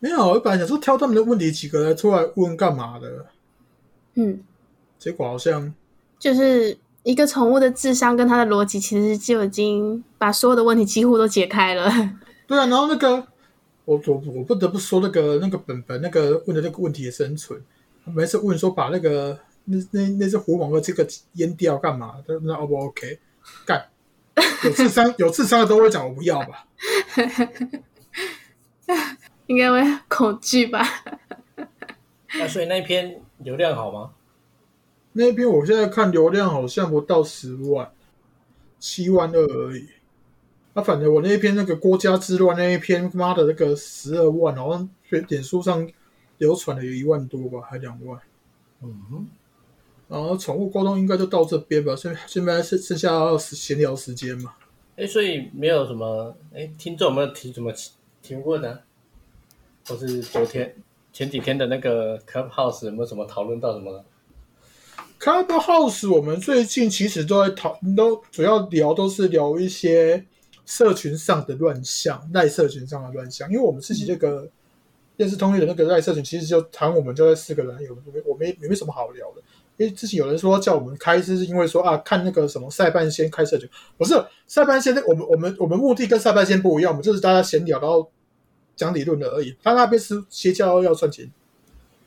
[0.00, 3.26] 没有，我本来想说挑他们的问题几个来出来问干嘛的，
[4.14, 4.42] 嗯，
[4.98, 5.72] 结果好像
[6.18, 11.90] 就是一个宠物的智商跟它的逻辑，其实就已经把所有的问题几乎都解开了。
[12.46, 12.66] 对啊。
[12.66, 13.16] 然后那个
[13.86, 17.58] 我我我不得不说，那个那个本本那个问的那个问题也是很蠢。
[18.04, 22.16] 每次问说把那个那那那只狐獴的这个阉掉干嘛？
[22.26, 23.18] 那那 O 不 OK？
[23.64, 23.86] 干，
[24.62, 26.66] 有智商有智商的都会讲我不要吧？
[29.46, 30.82] 应该会恐惧吧？
[32.38, 34.12] 那所以那一篇流量好吗？
[35.12, 37.90] 那篇我现在看流量好像不到十万，
[38.80, 39.88] 七万二而已。
[40.72, 44.90] 啊，反正我那一篇那个郭家之乱那一篇，妈的那个十二万，好像
[45.28, 45.88] 点书上
[46.38, 48.18] 流传了有一万多吧，还两万。
[48.82, 49.26] 嗯哼，
[50.08, 54.52] 然后宠物沟通应该就到这边吧，现现在剩剩下要闲聊时间嘛。
[54.96, 57.72] 哎，所以没有什么哎，听众有没有提什么
[58.20, 58.80] 提问呢、
[59.86, 60.74] 或是昨天
[61.12, 64.04] 前几天的那个 Clubhouse 有没有什么讨论到什么
[65.20, 70.24] ？Clubhouse 我们最近其实都在讨，都主要聊都是聊一些
[70.66, 73.48] 社群上的乱象，赖社群上的乱象。
[73.50, 74.48] 因为我们自己这个
[75.16, 79.42] 电视通讯的那个赖社群，其实就谈我们就在四个人，有我没也没什么好聊的。
[79.76, 83.68] 因为之前有人说叫我们开，是因为说啊，看那个什么塞半仙开社群，
[83.98, 84.14] 不是
[84.46, 88.08] 塞半仙，我们我们我们目的跟塞半仙不一样，我们就是大家闲聊，然后
[88.76, 89.56] 讲理论的而已。
[89.62, 91.30] 他那边是邪教要赚钱，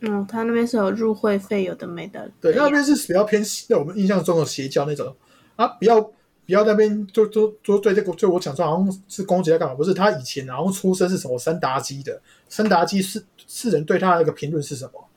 [0.01, 2.31] 嗯，他那边是有入会费，有的没的。
[2.41, 5.15] 对，那边是比较偏在我们印象中的邪教那种
[5.55, 6.11] 啊，不要不
[6.47, 9.75] 要那边就就就对这个就我讲说好像是攻击他干嘛？
[9.75, 15.07] 不是，他以前然后出身是什么三达基的，三达基是世人对他的那个评论是什么？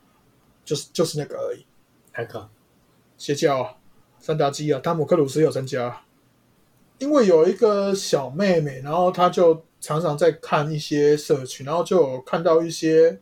[0.64, 1.64] 就是就是那个而已，
[2.12, 2.48] 还可
[3.18, 3.74] 邪教啊，
[4.18, 6.02] 三达基啊，汤姆克鲁斯有参加，
[6.98, 13.18] 因为有一个小妹妹，然后他就常常在看一些社群，然后就有看到一些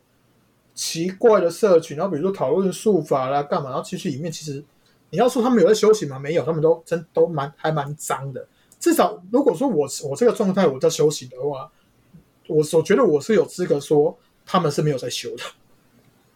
[0.73, 3.69] 奇怪的社群，然后比如说讨论术法啦，干嘛？
[3.69, 4.63] 然后其实里面其实
[5.09, 6.19] 你要说他们有在修行吗？
[6.19, 8.45] 没有，他们都真都蛮还蛮脏的。
[8.79, 11.71] 至少如果说我我这个状态我在修行的话，
[12.47, 15.43] 我我觉得我是有资格说他们是没有在修的。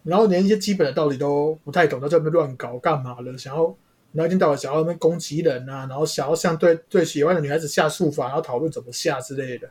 [0.03, 3.37] 然后连一些基本的道理都不太懂，在那边乱搞干嘛了？
[3.37, 3.63] 想要
[4.11, 9.69] 然后一天到晚想要那边攻击人啊，然后想要像对对喜欢的女孩子下术法，然后讨论怎么下之类的，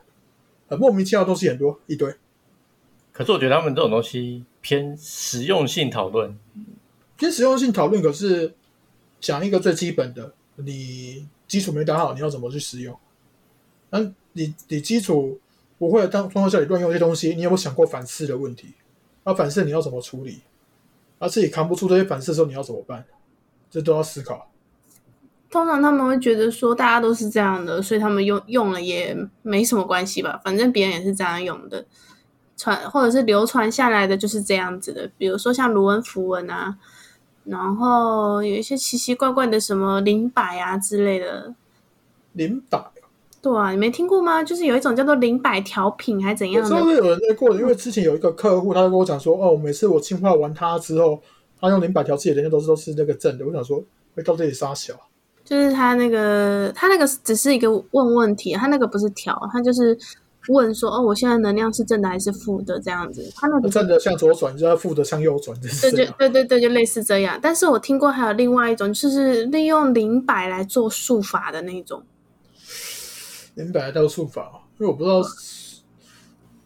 [0.72, 2.14] 很莫名其妙的东西很多一堆。
[3.12, 6.34] 可是我觉得他们这种东西偏实用性讨论，
[7.18, 8.54] 偏实用性讨论，可是
[9.20, 12.98] 讲一个最基本的，你基础没打好，你要怎么去使用？
[13.90, 14.00] 那
[14.32, 15.38] 你你基础
[15.78, 18.72] 不会的当状况下，你乱用一些东西，你有没有想过反噬的问题？
[19.24, 20.40] 那反噬你要怎么处理？
[21.18, 23.04] 而自己扛不住这些反思的时候，你要怎么办？
[23.70, 24.50] 这都要思考。
[25.52, 31.84] 通常他们会觉得说大家都是这样的，所以他们用用了也没什么关系吧，反正别人也是这样用的，
[32.56, 35.08] 传或者是流传下来的就是这样子的。
[35.18, 36.74] 比如说像卢恩符文啊，
[37.44, 41.54] 然后有一些奇奇怪怪的什么灵摆啊之类的。
[42.32, 42.82] 灵摆，
[43.42, 44.42] 对啊，你没听过吗？
[44.42, 46.74] 就是有一种叫做灵摆调品还怎样的？
[46.74, 51.20] 我知道有人在过的，因为之前有一个客户，他就跟我讲说，哦，每次我净化完它之后，
[51.60, 53.44] 他用灵摆调自己，人家都是都是那个正的。
[53.46, 53.84] 我想说，
[54.14, 54.94] 会到这里杀小。
[55.44, 59.98] 就是他那个，他那个只是一个问问题，他那个不是调，他就是
[60.48, 63.30] 问说，哦，我现在能量是正的还是负的这样子。
[63.34, 67.38] 他那个正的向左转，就要负的向右转，对对对对对，就类似这样。
[67.42, 72.02] 但是我听过还有另外一种，就是利用灵摆来做术法的那种。
[73.54, 75.22] 灵摆到术法，因为我不知道，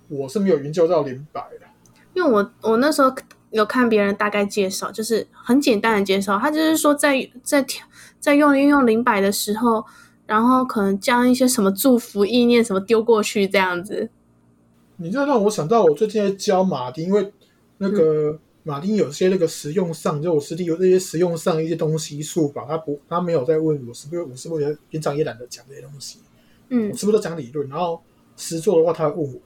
[0.08, 1.66] 我是没有研究到灵摆的。
[2.14, 3.12] 因为我我那时候
[3.50, 7.84] 有看别人大概介绍，就是很简单的介绍，他就是说在在调。
[8.20, 9.84] 在用运用灵摆的时候，
[10.26, 14.08] 然后可能将一些什么祝福意念什么丢过去，这样子。
[14.96, 17.32] 你这让我想到，我最近在教马丁，因为
[17.78, 26.18] 那个马丁有些那个实用上，就我师弟有那些实用上一些东西术法，他不他没有在问我是不是我是不是平常也懒得讲这些东西，
[26.70, 27.68] 嗯，我是不是都讲理论？
[27.68, 28.00] 然后
[28.36, 29.40] 实做的话，他会问我。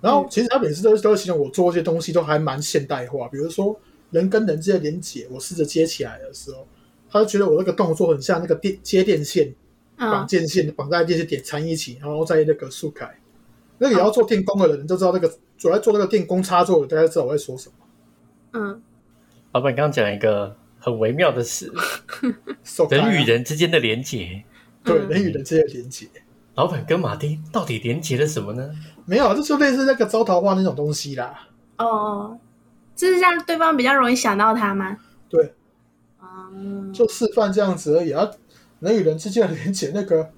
[0.00, 3.78] 然后其实他每次都都形容我做这些东西都还蛮现代化，比如说
[4.10, 6.66] 人跟人之间连接，我试着接起来的时候。
[7.10, 9.54] 他就觉得我那个动作很像那个电接电线，
[9.96, 13.08] 绑电线绑在电线点缠一起，然后再那个竖开。
[13.78, 17.74] 那个也要做电工的人就知道，那个主要做那个电工插座的，大家知道我在说什么。
[18.52, 18.82] 嗯，
[19.52, 21.72] 老板刚刚讲一个很微妙的事，
[22.90, 24.42] 人与人之间的连接。
[24.84, 26.06] 对，人与人之间的连接。
[26.54, 28.70] 老板跟马丁到底连接了什么呢？
[29.04, 31.46] 没有，就是类似那个招桃花那种东西啦。
[31.76, 32.36] 哦，
[32.96, 34.96] 就是让对方比较容易想到他吗？
[35.28, 35.54] 对。
[36.92, 38.30] 就示范这样子而已啊！
[38.80, 40.30] 人与人之间的连接，那个，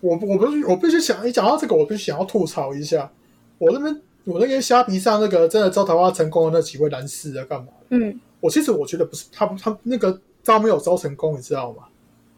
[0.00, 3.10] 我我不是我必须想，一讲到这个，我必须想要吐槽一下。
[3.58, 7.68] 我那边我那个虾皮上那个真的招桃花成功的那几位男士在干嘛？
[7.90, 11.84] 嗯，我其实我觉得不是他他那个招没有招成功，你知道吗？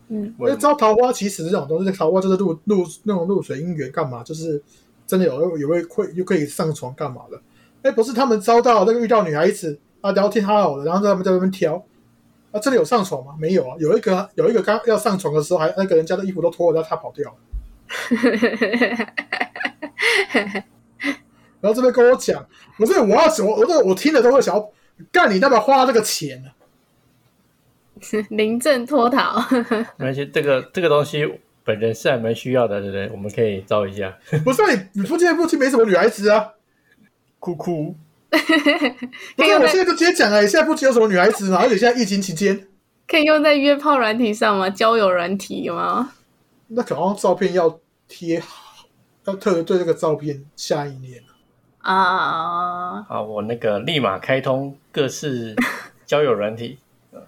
[0.08, 4.22] 嗯，因为招桃花其实这种东西，桃花就是露露那种露水姻缘干嘛？
[4.22, 4.62] 就是
[5.06, 7.40] 真的有有位会又可以上床干嘛的？
[7.82, 11.82] 哎，不是他们招到那个遇到女孩子啊，聊天好好的，然后在他们在那边挑。
[12.56, 13.34] 啊，这里有上床吗？
[13.38, 17.36] 没有啊，有一个有一个刚要上床的时候，还那个人家的衣服都脱了，然后他跑掉了。
[21.60, 22.46] 然后这边跟我讲，
[22.78, 24.70] 我这我要我我这我听了都会想要
[25.10, 26.50] 干你，要不要花这个钱呢？
[28.30, 29.42] 临阵脱逃。
[29.96, 33.08] 没关系，这个这个东西本人是还蛮需要的，对不对？
[33.10, 34.16] 我们可以招一下。
[34.44, 36.52] 不是你，你附近附近没什么女孩子啊？
[37.38, 37.96] 哭哭。
[39.36, 42.66] 不是，我现在就直接讲了，现在不只有什么女孩子嘛，而且现在疫情期间，
[43.06, 44.68] 可以用在约炮软体上吗？
[44.70, 46.12] 交友软体有吗？
[46.68, 48.86] 那可能照片要贴好，
[49.24, 51.22] 要特别对这个照片下一念
[51.78, 53.02] 啊。
[53.02, 55.54] 好，我那个立马开通各式
[56.04, 56.78] 交友软体。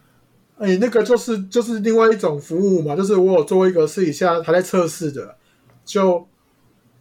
[0.59, 5.37] 哎，那个就是就是另外一种服务嘛，就是我有做一个试一下，还在测试的，
[5.85, 6.27] 就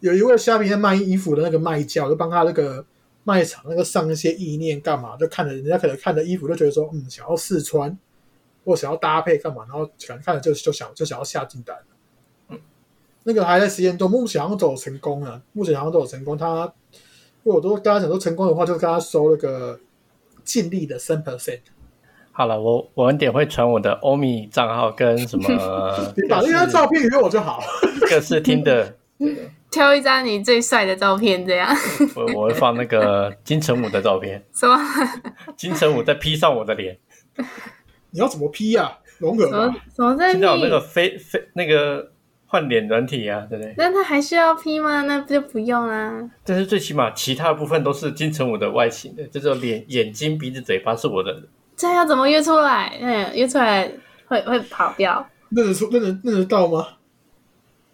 [0.00, 2.84] 有一位虾皮在卖衣服的那个卖家，我就帮他那个。
[3.28, 5.14] 卖场那个上一些意念干嘛？
[5.18, 7.94] 就看着人家可能看着衣服就觉得说，嗯，想要试穿，
[8.64, 9.66] 或想要搭配干嘛？
[9.68, 11.76] 然后可能看着就就想就想要下订单。
[12.48, 12.58] 嗯，
[13.24, 15.42] 那个还在实验中，目前好像都有成功了。
[15.52, 16.38] 目前好像都有成功。
[16.38, 16.72] 他，
[17.42, 19.78] 因为我都跟他讲说，成功的话就跟他收那个
[20.42, 21.60] 尽力的三 percent。
[22.32, 25.44] 好了，我我晚点会传我的欧米账号跟什么，
[26.16, 27.60] 你把那张照片给我就好。
[28.08, 28.96] 各是听的。
[29.70, 31.68] 挑一张你最帅的照片，这样。
[32.14, 34.42] 我我会放那个 金城武的照片。
[34.52, 34.78] 什么？
[35.56, 36.98] 金城武再 P 上我的脸。
[38.10, 38.98] 你要怎么 P 呀？
[39.18, 39.46] 龙哥？
[39.46, 39.74] 怎么？
[39.94, 40.40] 怎么在 P？
[40.40, 42.10] 有那个飞飞那个
[42.46, 43.74] 换脸软体啊，对不对？
[43.76, 45.02] 那他还需要 P 吗？
[45.02, 46.28] 那不就不用啦。
[46.44, 51.42] 但是最起码其他部分都是金城武的外形的，这种脸、眼睛、鼻子、嘴巴是我的。
[51.76, 52.96] 这要怎么约出来？
[53.00, 53.90] 嗯，约出来
[54.26, 55.28] 会会跑掉？
[55.50, 56.86] 认得出、认得认得到吗？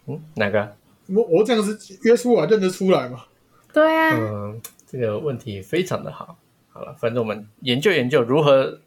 [0.07, 0.75] 嗯，哪个？
[1.07, 3.25] 我我这样子约出来认得出来吗？
[3.73, 6.37] 对啊，嗯，这个问题非常的好。
[6.69, 8.79] 好了，反正我们研究研究如何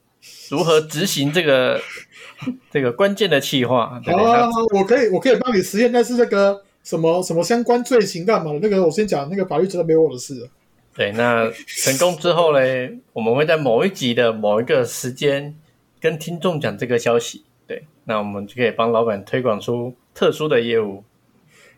[0.51, 1.81] 如何执行这个
[2.71, 4.01] 这个关键的计划。
[4.05, 8.59] 好啊，我可以我可以帮你实验，但是那个什么什么相关罪行干嘛的？
[8.61, 10.49] 那个我先讲，那个法律真的没我的事。
[10.95, 12.61] 对，那成功之后呢，
[13.13, 15.55] 我们会在某一集的某一个时间
[16.01, 17.45] 跟听众讲这个消息。
[17.67, 21.05] 对，那我们就可以帮老板推广出特殊的业务。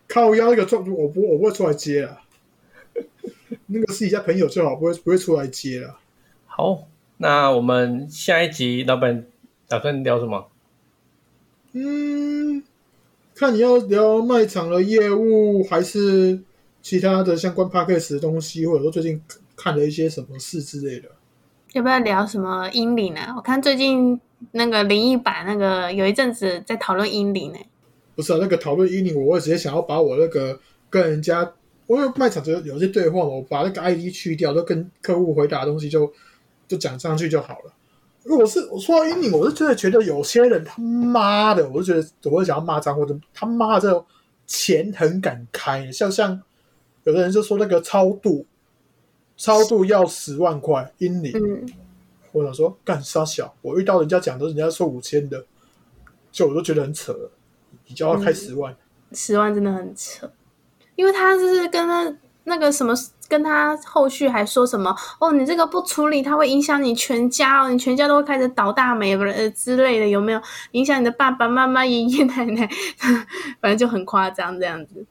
[0.07, 2.21] 靠腰那个状，我不我不会出来接啊。
[3.67, 5.99] 那个试一下朋友最好，不会不会出来接啊。
[6.45, 6.87] 好，
[7.17, 9.25] 那我们下一集老板
[9.67, 10.47] 打算聊什么？
[11.73, 12.61] 嗯，
[13.33, 16.41] 看你要聊卖场的业务，还是
[16.81, 19.21] 其他的相关 p a c k a g e 的东西，或者说最近
[19.55, 21.09] 看了一些什么事之类的。
[21.71, 23.33] 要不要聊什么阴灵呢？
[23.37, 24.19] 我看最近
[24.51, 27.59] 那个灵异版那个有一阵子在讨论阴灵呢。
[28.15, 30.59] 不是啊，那个讨论阴灵，我会直接想要把我那个
[30.89, 31.41] 跟人家，
[31.87, 36.11] 因为卖场就有些对话嘛，我把那个 ID 去掉，都跟客户回答的东西就
[36.67, 37.73] 就讲上去就好了。
[38.23, 44.05] 如果是我说到阴影，我是真的觉得有些人他妈的，我就觉得我会想要骂脏话，他妈的这种
[44.45, 46.39] 钱很敢开，像像
[47.03, 48.45] 有的人就说那个超度，
[49.35, 51.65] 超度要十万块阴灵，嗯，
[52.31, 55.43] 我想说干啥小，我遇到人家讲的，人家说五千的，
[56.31, 57.31] 就我都觉得很扯了，
[57.91, 58.75] 你就要开十万，
[59.11, 60.31] 十万真的很扯，
[60.95, 62.11] 因为他是跟他
[62.45, 62.95] 那个什么。
[63.31, 72.69] 跟他后续还说什么哦，你这个不处理，他会影响你全家哦，你全家都会开始倒大霉不呃之类的，有没有影响你的爸爸妈妈、爷爷奶奶？
[73.61, 75.05] 反正就很夸张这样子。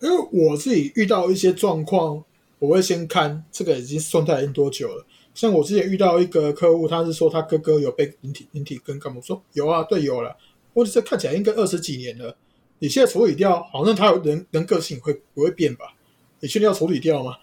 [0.00, 2.24] 因为我自己遇到一些状况，
[2.58, 5.04] 我会先看这个已经状态已经多久了。
[5.34, 9.18] 像我之前遇到一个客户，他是说他哥哥有被引体引体跟干嘛？
[9.20, 10.34] 我说有啊，对，有了。
[10.76, 12.36] 或者这看起来应该二十几年了，
[12.80, 15.94] 你现在处理掉，好像他人人个性会不会变吧？
[16.40, 17.36] 你确定要处理掉吗？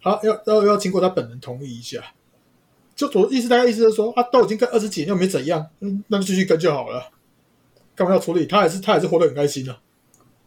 [0.00, 2.02] 好，要要要经过他本人同意一下。
[2.96, 7.10] 就我意思，大概意思是说，啊都已经跟二十几年又没怎样，嗯，那就继续跟就好了。
[7.94, 8.46] 干嘛要处理？
[8.46, 9.76] 他还是他还是活得很开心呢。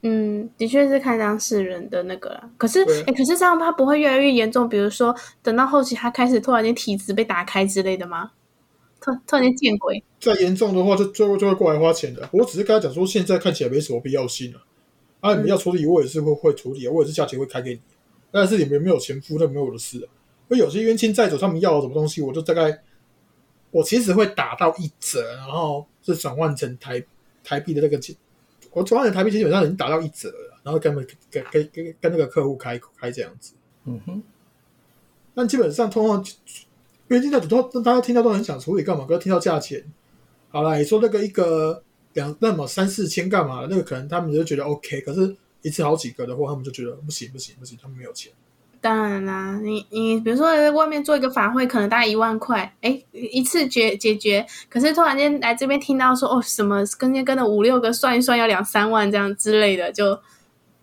[0.01, 2.49] 嗯，的确是看当事人的那个啦。
[2.57, 4.67] 可是，哎，可是这样他不会越来越严重？
[4.67, 8.31] 比如说，等到后期他开始突然间体质被打开之类的吗？
[9.01, 10.01] 突突然间见鬼？
[10.19, 12.29] 再严重的话，就最后就会过来花钱的。
[12.31, 14.61] 我只是跟他讲说，现在看起来没什么必要性了。
[15.19, 17.81] 啊，你要处理，我也是会会处理啊，我也是价钱会开给你。
[18.31, 20.07] 但是你们没有钱付，那没有我的事啊。
[20.49, 22.81] 因为有些冤亲债主他们要什么东西，我就大概
[23.71, 27.03] 我其实会打到一折，然后是转换成台
[27.43, 28.15] 台币的那个钱，
[28.71, 33.53] 我转换成台币基本上已经打到一折了，然后跟跟跟跟跟那个客户开开这样子。
[33.85, 34.23] 嗯哼。
[35.33, 36.23] 但基本上通常
[37.11, 39.05] 冤亲债主都大家听到都很想处理干嘛？
[39.07, 39.83] 可是听到价钱，
[40.49, 41.83] 好了，你说那个一个。
[42.13, 43.65] 两那么三四千干嘛？
[43.69, 48.33] 那个可能他们就觉得 OK，可是一次好几个的话，他们就觉得不行不行不行，他们没有钱。
[48.81, 54.45] 当然啦，你你比如说在外面做一个法会，可能大概一万块，哎，一次解解决。
[54.67, 60.19] 可是突然间来这边听到说哦什么跟跟了五六个算一算要两三万这样之类的，就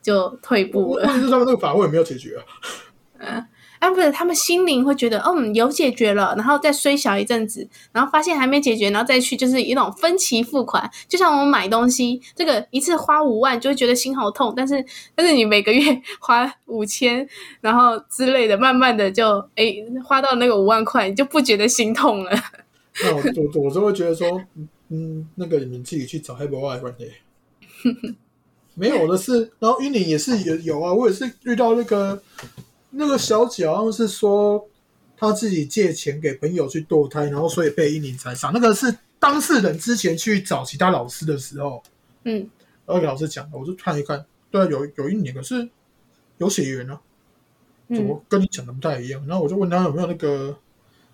[0.01, 1.07] 就退步了。
[1.09, 2.45] 问题是他们那个法会没有解决啊。
[3.21, 3.29] 嗯。
[3.29, 3.47] 啊，
[3.81, 17.29] 不是，他们心灵会觉得，嗯，有解决了，然后再衰小一阵子，然后发现还没解决，然后再去，就是一种分期付款，就像我们买东西，这个一次花五万就会觉得心好痛，但是但是你每个月 花五千，
[17.61, 19.75] 然后之类的，慢慢的就哎
[20.05, 22.31] 花到那个五万块，你就不觉得心痛了。
[23.03, 24.43] 那我我我就会觉得说，
[24.89, 27.13] 嗯，那个你们自己去找黑博外关系，
[28.75, 32.21] 没有的是，然后玉林也是有有啊，我也是遇到那个。
[32.91, 34.67] 那个小姐好像是说，
[35.17, 38.53] 她自己借钱给朋友去堕胎，然后所以被阴灵缠上。
[38.53, 41.83] 那个是当事人之前去找其他老师的时候，
[42.25, 42.49] 嗯，
[42.87, 43.59] 然后给老师讲的。
[43.59, 45.69] 我就看一看，对，有有一年，可是
[46.39, 47.01] 有血缘啊，
[47.89, 49.25] 怎么跟你讲的不太一样？
[49.27, 50.57] 然后我就问他有没有那个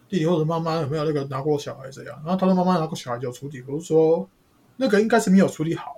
[0.08, 2.22] 弟弟或者妈妈有没有那个拿过小孩这样？
[2.24, 4.28] 然后他说妈妈拿过小孩就处理，我就说
[4.76, 5.96] 那个应该是没有处理好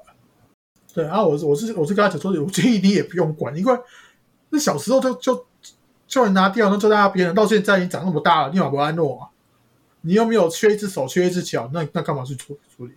[0.95, 3.79] 对，然后我是我是我是跟他讲说，我建议你也不用管，因为
[4.51, 5.47] 那小时候就就。
[6.09, 9.27] 叫你拿掉，那就让别人到现在你长那么大了，你老婆安诺啊？
[10.03, 12.93] 你又没有缺一只手，缺一只脚，那那干嘛去处处理？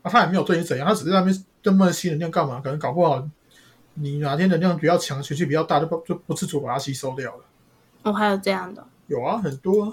[0.00, 2.58] 啊，他也没有对你怎样，他只是那边这么吸能量干嘛？
[2.64, 3.22] 可能搞不好
[3.92, 7.44] 你哪天能量比较强，情绪比较大，就不就不自主把它吸收掉了。
[8.04, 8.82] 哦，还有这样的？
[9.08, 9.92] 有啊，很多啊。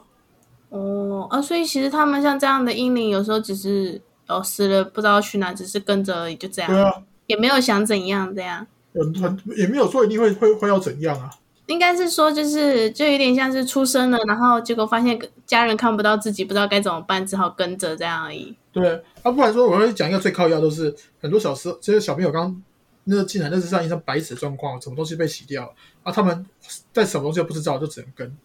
[0.69, 6.71] 哦啊，所以其实他们像这样的英灵，有时候只是哦死了不知道去哪，只是跟着而已，就这样。
[6.71, 8.65] 对啊，也没有想怎样这样。
[8.93, 11.29] 很很也没有说一定会会会要怎样啊。
[11.67, 18.55] 应该是说，就是就有点像是出生了，然后结果发现家人看不到自己，不知道该怎么办，只好跟着这样而已。
[18.71, 18.89] 对，
[19.21, 22.59] 啊，不然说我会讲一个最靠要，都是很多小时候这些小朋友刚
[23.03, 25.71] 那个进来，那是像一张白纸状况，什么东西被洗掉
[26.01, 26.43] 啊，他们
[26.91, 28.37] 在什么东西都不知道，就只能跟，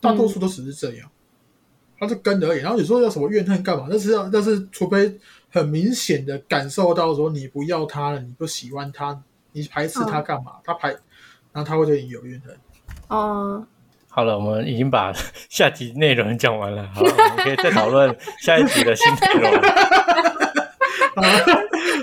[0.00, 1.10] 大多数都只是这样，
[1.98, 2.60] 他就跟而已。
[2.60, 3.88] 然后你说要什么怨恨干嘛？
[3.90, 5.18] 那是要，那是除非
[5.50, 9.20] 很明显的感受到说你不要他了，你不喜欢他，
[9.52, 10.52] 你排斥他干嘛？
[10.64, 10.88] 他排，
[11.52, 12.56] 然后他会对你有怨恨。
[13.08, 13.66] 哦，
[14.08, 15.12] 好了，我们已经把
[15.48, 19.50] 下集内容讲完了，好，我们可以再讨论下一集的新内容。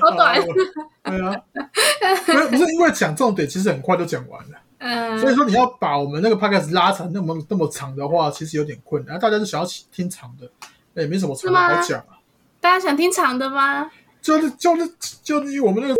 [0.01, 0.39] 好短，
[1.03, 1.41] 对啊，
[2.25, 4.57] 不是不是因为讲重点，其实很快就讲完了。
[4.79, 9.17] 嗯，所以说你要把我们那个 podcast 拉成那么那么长的话，其实有点困难。
[9.17, 10.49] 大家都想要听长的，
[10.93, 12.19] 那也没什么长的好讲啊。
[12.59, 13.89] 大家想听长的吗？
[14.21, 14.91] 就是就是
[15.23, 15.95] 就是我们那个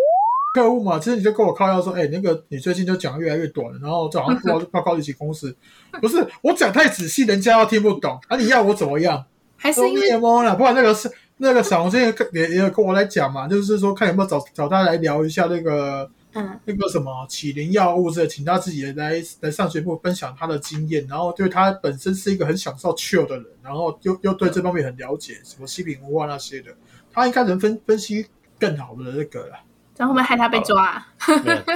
[0.56, 5.54] 客户嘛，其实你就跟我靠要说，哎、那个你最近就讲越来越短了，然后就好像报报告一起公司，
[6.00, 8.38] 不是我讲太仔细，人家要听不懂啊！
[8.38, 9.26] 你要我怎么样？
[9.58, 26.72] 还是因为懵了，不然那个是那个小红之前跟也也有跟我来讲嘛，就是说看有没有找找他来聊一下那个嗯那个什么起灵药物之类，请他自己来来上学部分享他的经验，然后对他本身是一个很享受 chill 的人，然后又又对这方面很了解，什么西品文化那些的，
[27.12, 28.26] 他应该能分分析
[28.58, 29.60] 更好的那个了。
[29.96, 31.02] 这样会不会害他被抓、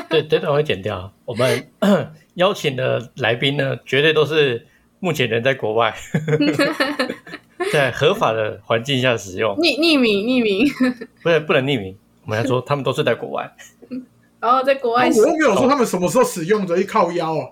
[0.09, 1.11] 对， 这段会剪掉。
[1.24, 1.72] 我们
[2.36, 4.67] 邀请的来宾呢，绝对都是
[4.99, 5.95] 目前人在国外，
[7.72, 10.67] 在合法的环境下使用，匿匿名匿名，
[11.24, 11.97] 不是不能匿名。
[12.26, 13.49] 我们要说他们都是在国外。
[14.39, 17.51] 然 后在国外我又没有说他们什么时候使用的，一靠腰哦，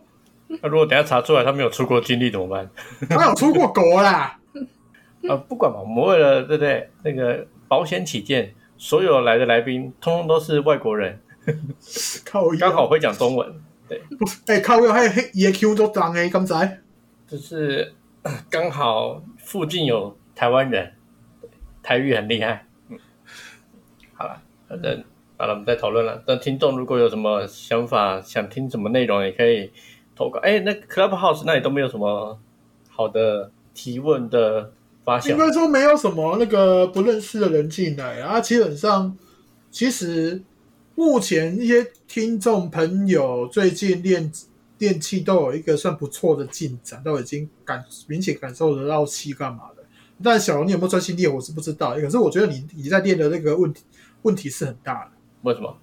[0.61, 2.69] 那如果等下查出来他们有出国经历怎么办？
[3.09, 4.37] 他有出过国啦。
[5.29, 11.19] 啊，不管嘛，我们为了对不对那个保险起见，所有来的来宾通通都是外国人，
[12.59, 14.01] 刚好会讲中文，对
[14.45, 16.79] 哎、靠腰，还有黑野 Q 都当诶，刚才
[17.27, 17.93] 就是
[18.49, 20.93] 刚好附近有台湾人，
[21.81, 22.65] 台语很厉害。
[22.89, 22.97] 嗯，
[24.13, 25.03] 好了，反正
[25.37, 26.21] 好了，我们再讨论了。
[26.25, 29.71] 但听众如果有什么想法，想听什么内容，也可以
[30.15, 30.39] 投稿。
[30.39, 32.39] 哎，那 Clubhouse 那里都没有什么
[32.89, 34.73] 好的提问的
[35.07, 35.37] 发现应。
[35.37, 39.17] 该说没有什么那个不认识的人进来啊，基本上
[39.71, 40.41] 其实
[40.95, 44.29] 目前一些听众朋友最近练
[44.79, 49.83] 练气都有一个算不错的进展，都已经感明显感受得到气干嘛的。
[50.21, 51.93] 但小龙你有没有专心练，我是不知道。
[51.93, 53.83] 可是我觉得你你在练的那个问题
[54.23, 55.11] 问题是很大的。
[55.43, 55.77] 为什么？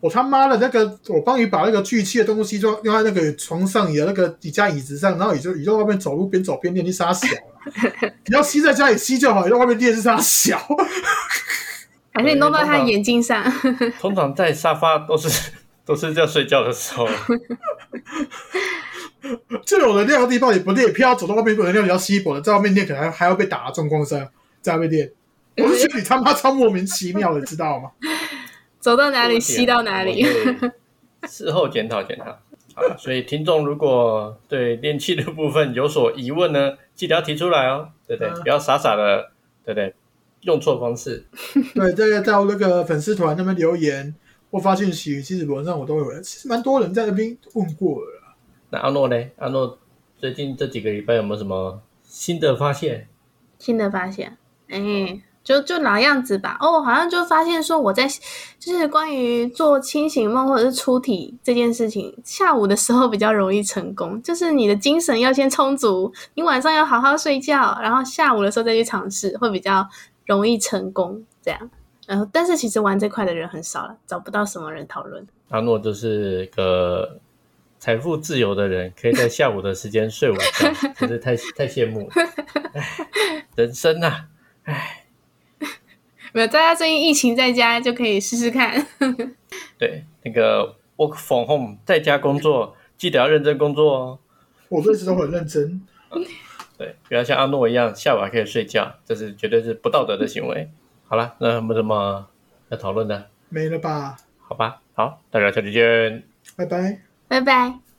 [0.00, 7.55] 我他妈的那个，我帮你把那个聚气的东西装用在那个床上，你的那个你家椅子上，然后你就你在外面走路边走边练，你傻小了。
[8.26, 10.58] 你要吸在家里吸就好，你在外面练是傻小。
[12.12, 13.44] 还是你弄到他眼睛上？
[14.00, 15.52] 通常在沙发都是
[15.84, 17.06] 都是在睡觉的时候。
[19.64, 24.30] 这有能量的地方你不练，偏要走到外面有能量你要稀薄的，在外面练可能还还要被打的状况下，
[24.62, 25.10] 在外面练，
[25.56, 27.90] 我是觉得你他妈超莫名其妙的，知道吗？
[28.78, 30.24] 走到哪里吸到哪里。
[31.28, 32.38] 事后检讨检讨。
[32.76, 38.30] 好了，所以听众如果对练气的部分有所疑问呢，记得要提出来哦，对不对？
[38.30, 39.30] 嗯不要傻傻的，
[39.64, 39.94] 对不对？
[40.42, 41.24] 用错方式。
[41.74, 44.14] 对，在到那个粉丝团那边留言
[44.50, 48.34] 或发讯息，其实网上我都有，其实蛮多人在那边问过了。
[48.68, 49.16] 那阿诺呢？
[49.38, 49.78] 阿诺
[50.18, 53.08] 最近这几个礼拜有没有什么新的发现？
[53.58, 54.36] 新的发现，
[54.68, 54.78] 哎、
[55.46, 56.56] 就就老样子吧。
[56.60, 58.08] 哦，好像就发现说我在
[58.58, 64.20] 就是关于做清醒梦或者是出体这件事情，下午的时候比较容易成功。
[64.20, 69.88] 就是你的精神要先充足，你晚上要好好睡觉，然后下午的时候再去尝试，会比较
[70.26, 71.24] 容易成功。
[71.40, 71.70] 这样，
[72.08, 75.24] 然后但是其实玩这块的人很少了，找不到什么人讨论。
[75.50, 77.20] 阿诺就是个
[77.78, 80.68] 财富自由的人，可以在下午的时间睡午觉，
[80.98, 82.14] 真是太太羡慕了。
[82.74, 84.26] 唉， 人生啊，
[84.64, 85.04] 唉，
[86.36, 88.86] 没有，大家最近疫情在家就可以试试看。
[89.80, 94.18] 对，那个 work from home 在家工作，记得要认真工作哦。
[94.68, 95.80] 我一直都很认真。
[96.76, 100.68] 对，不要像阿诺一样下午还可以睡觉，这是绝对是不道德的行为。
[101.08, 102.28] 好了，那有没有什么
[102.68, 103.30] 要讨论的？
[103.48, 104.18] 没了吧？
[104.46, 106.22] 好吧，好，大家下期见。
[106.54, 107.00] 拜拜。
[107.28, 107.85] 拜拜。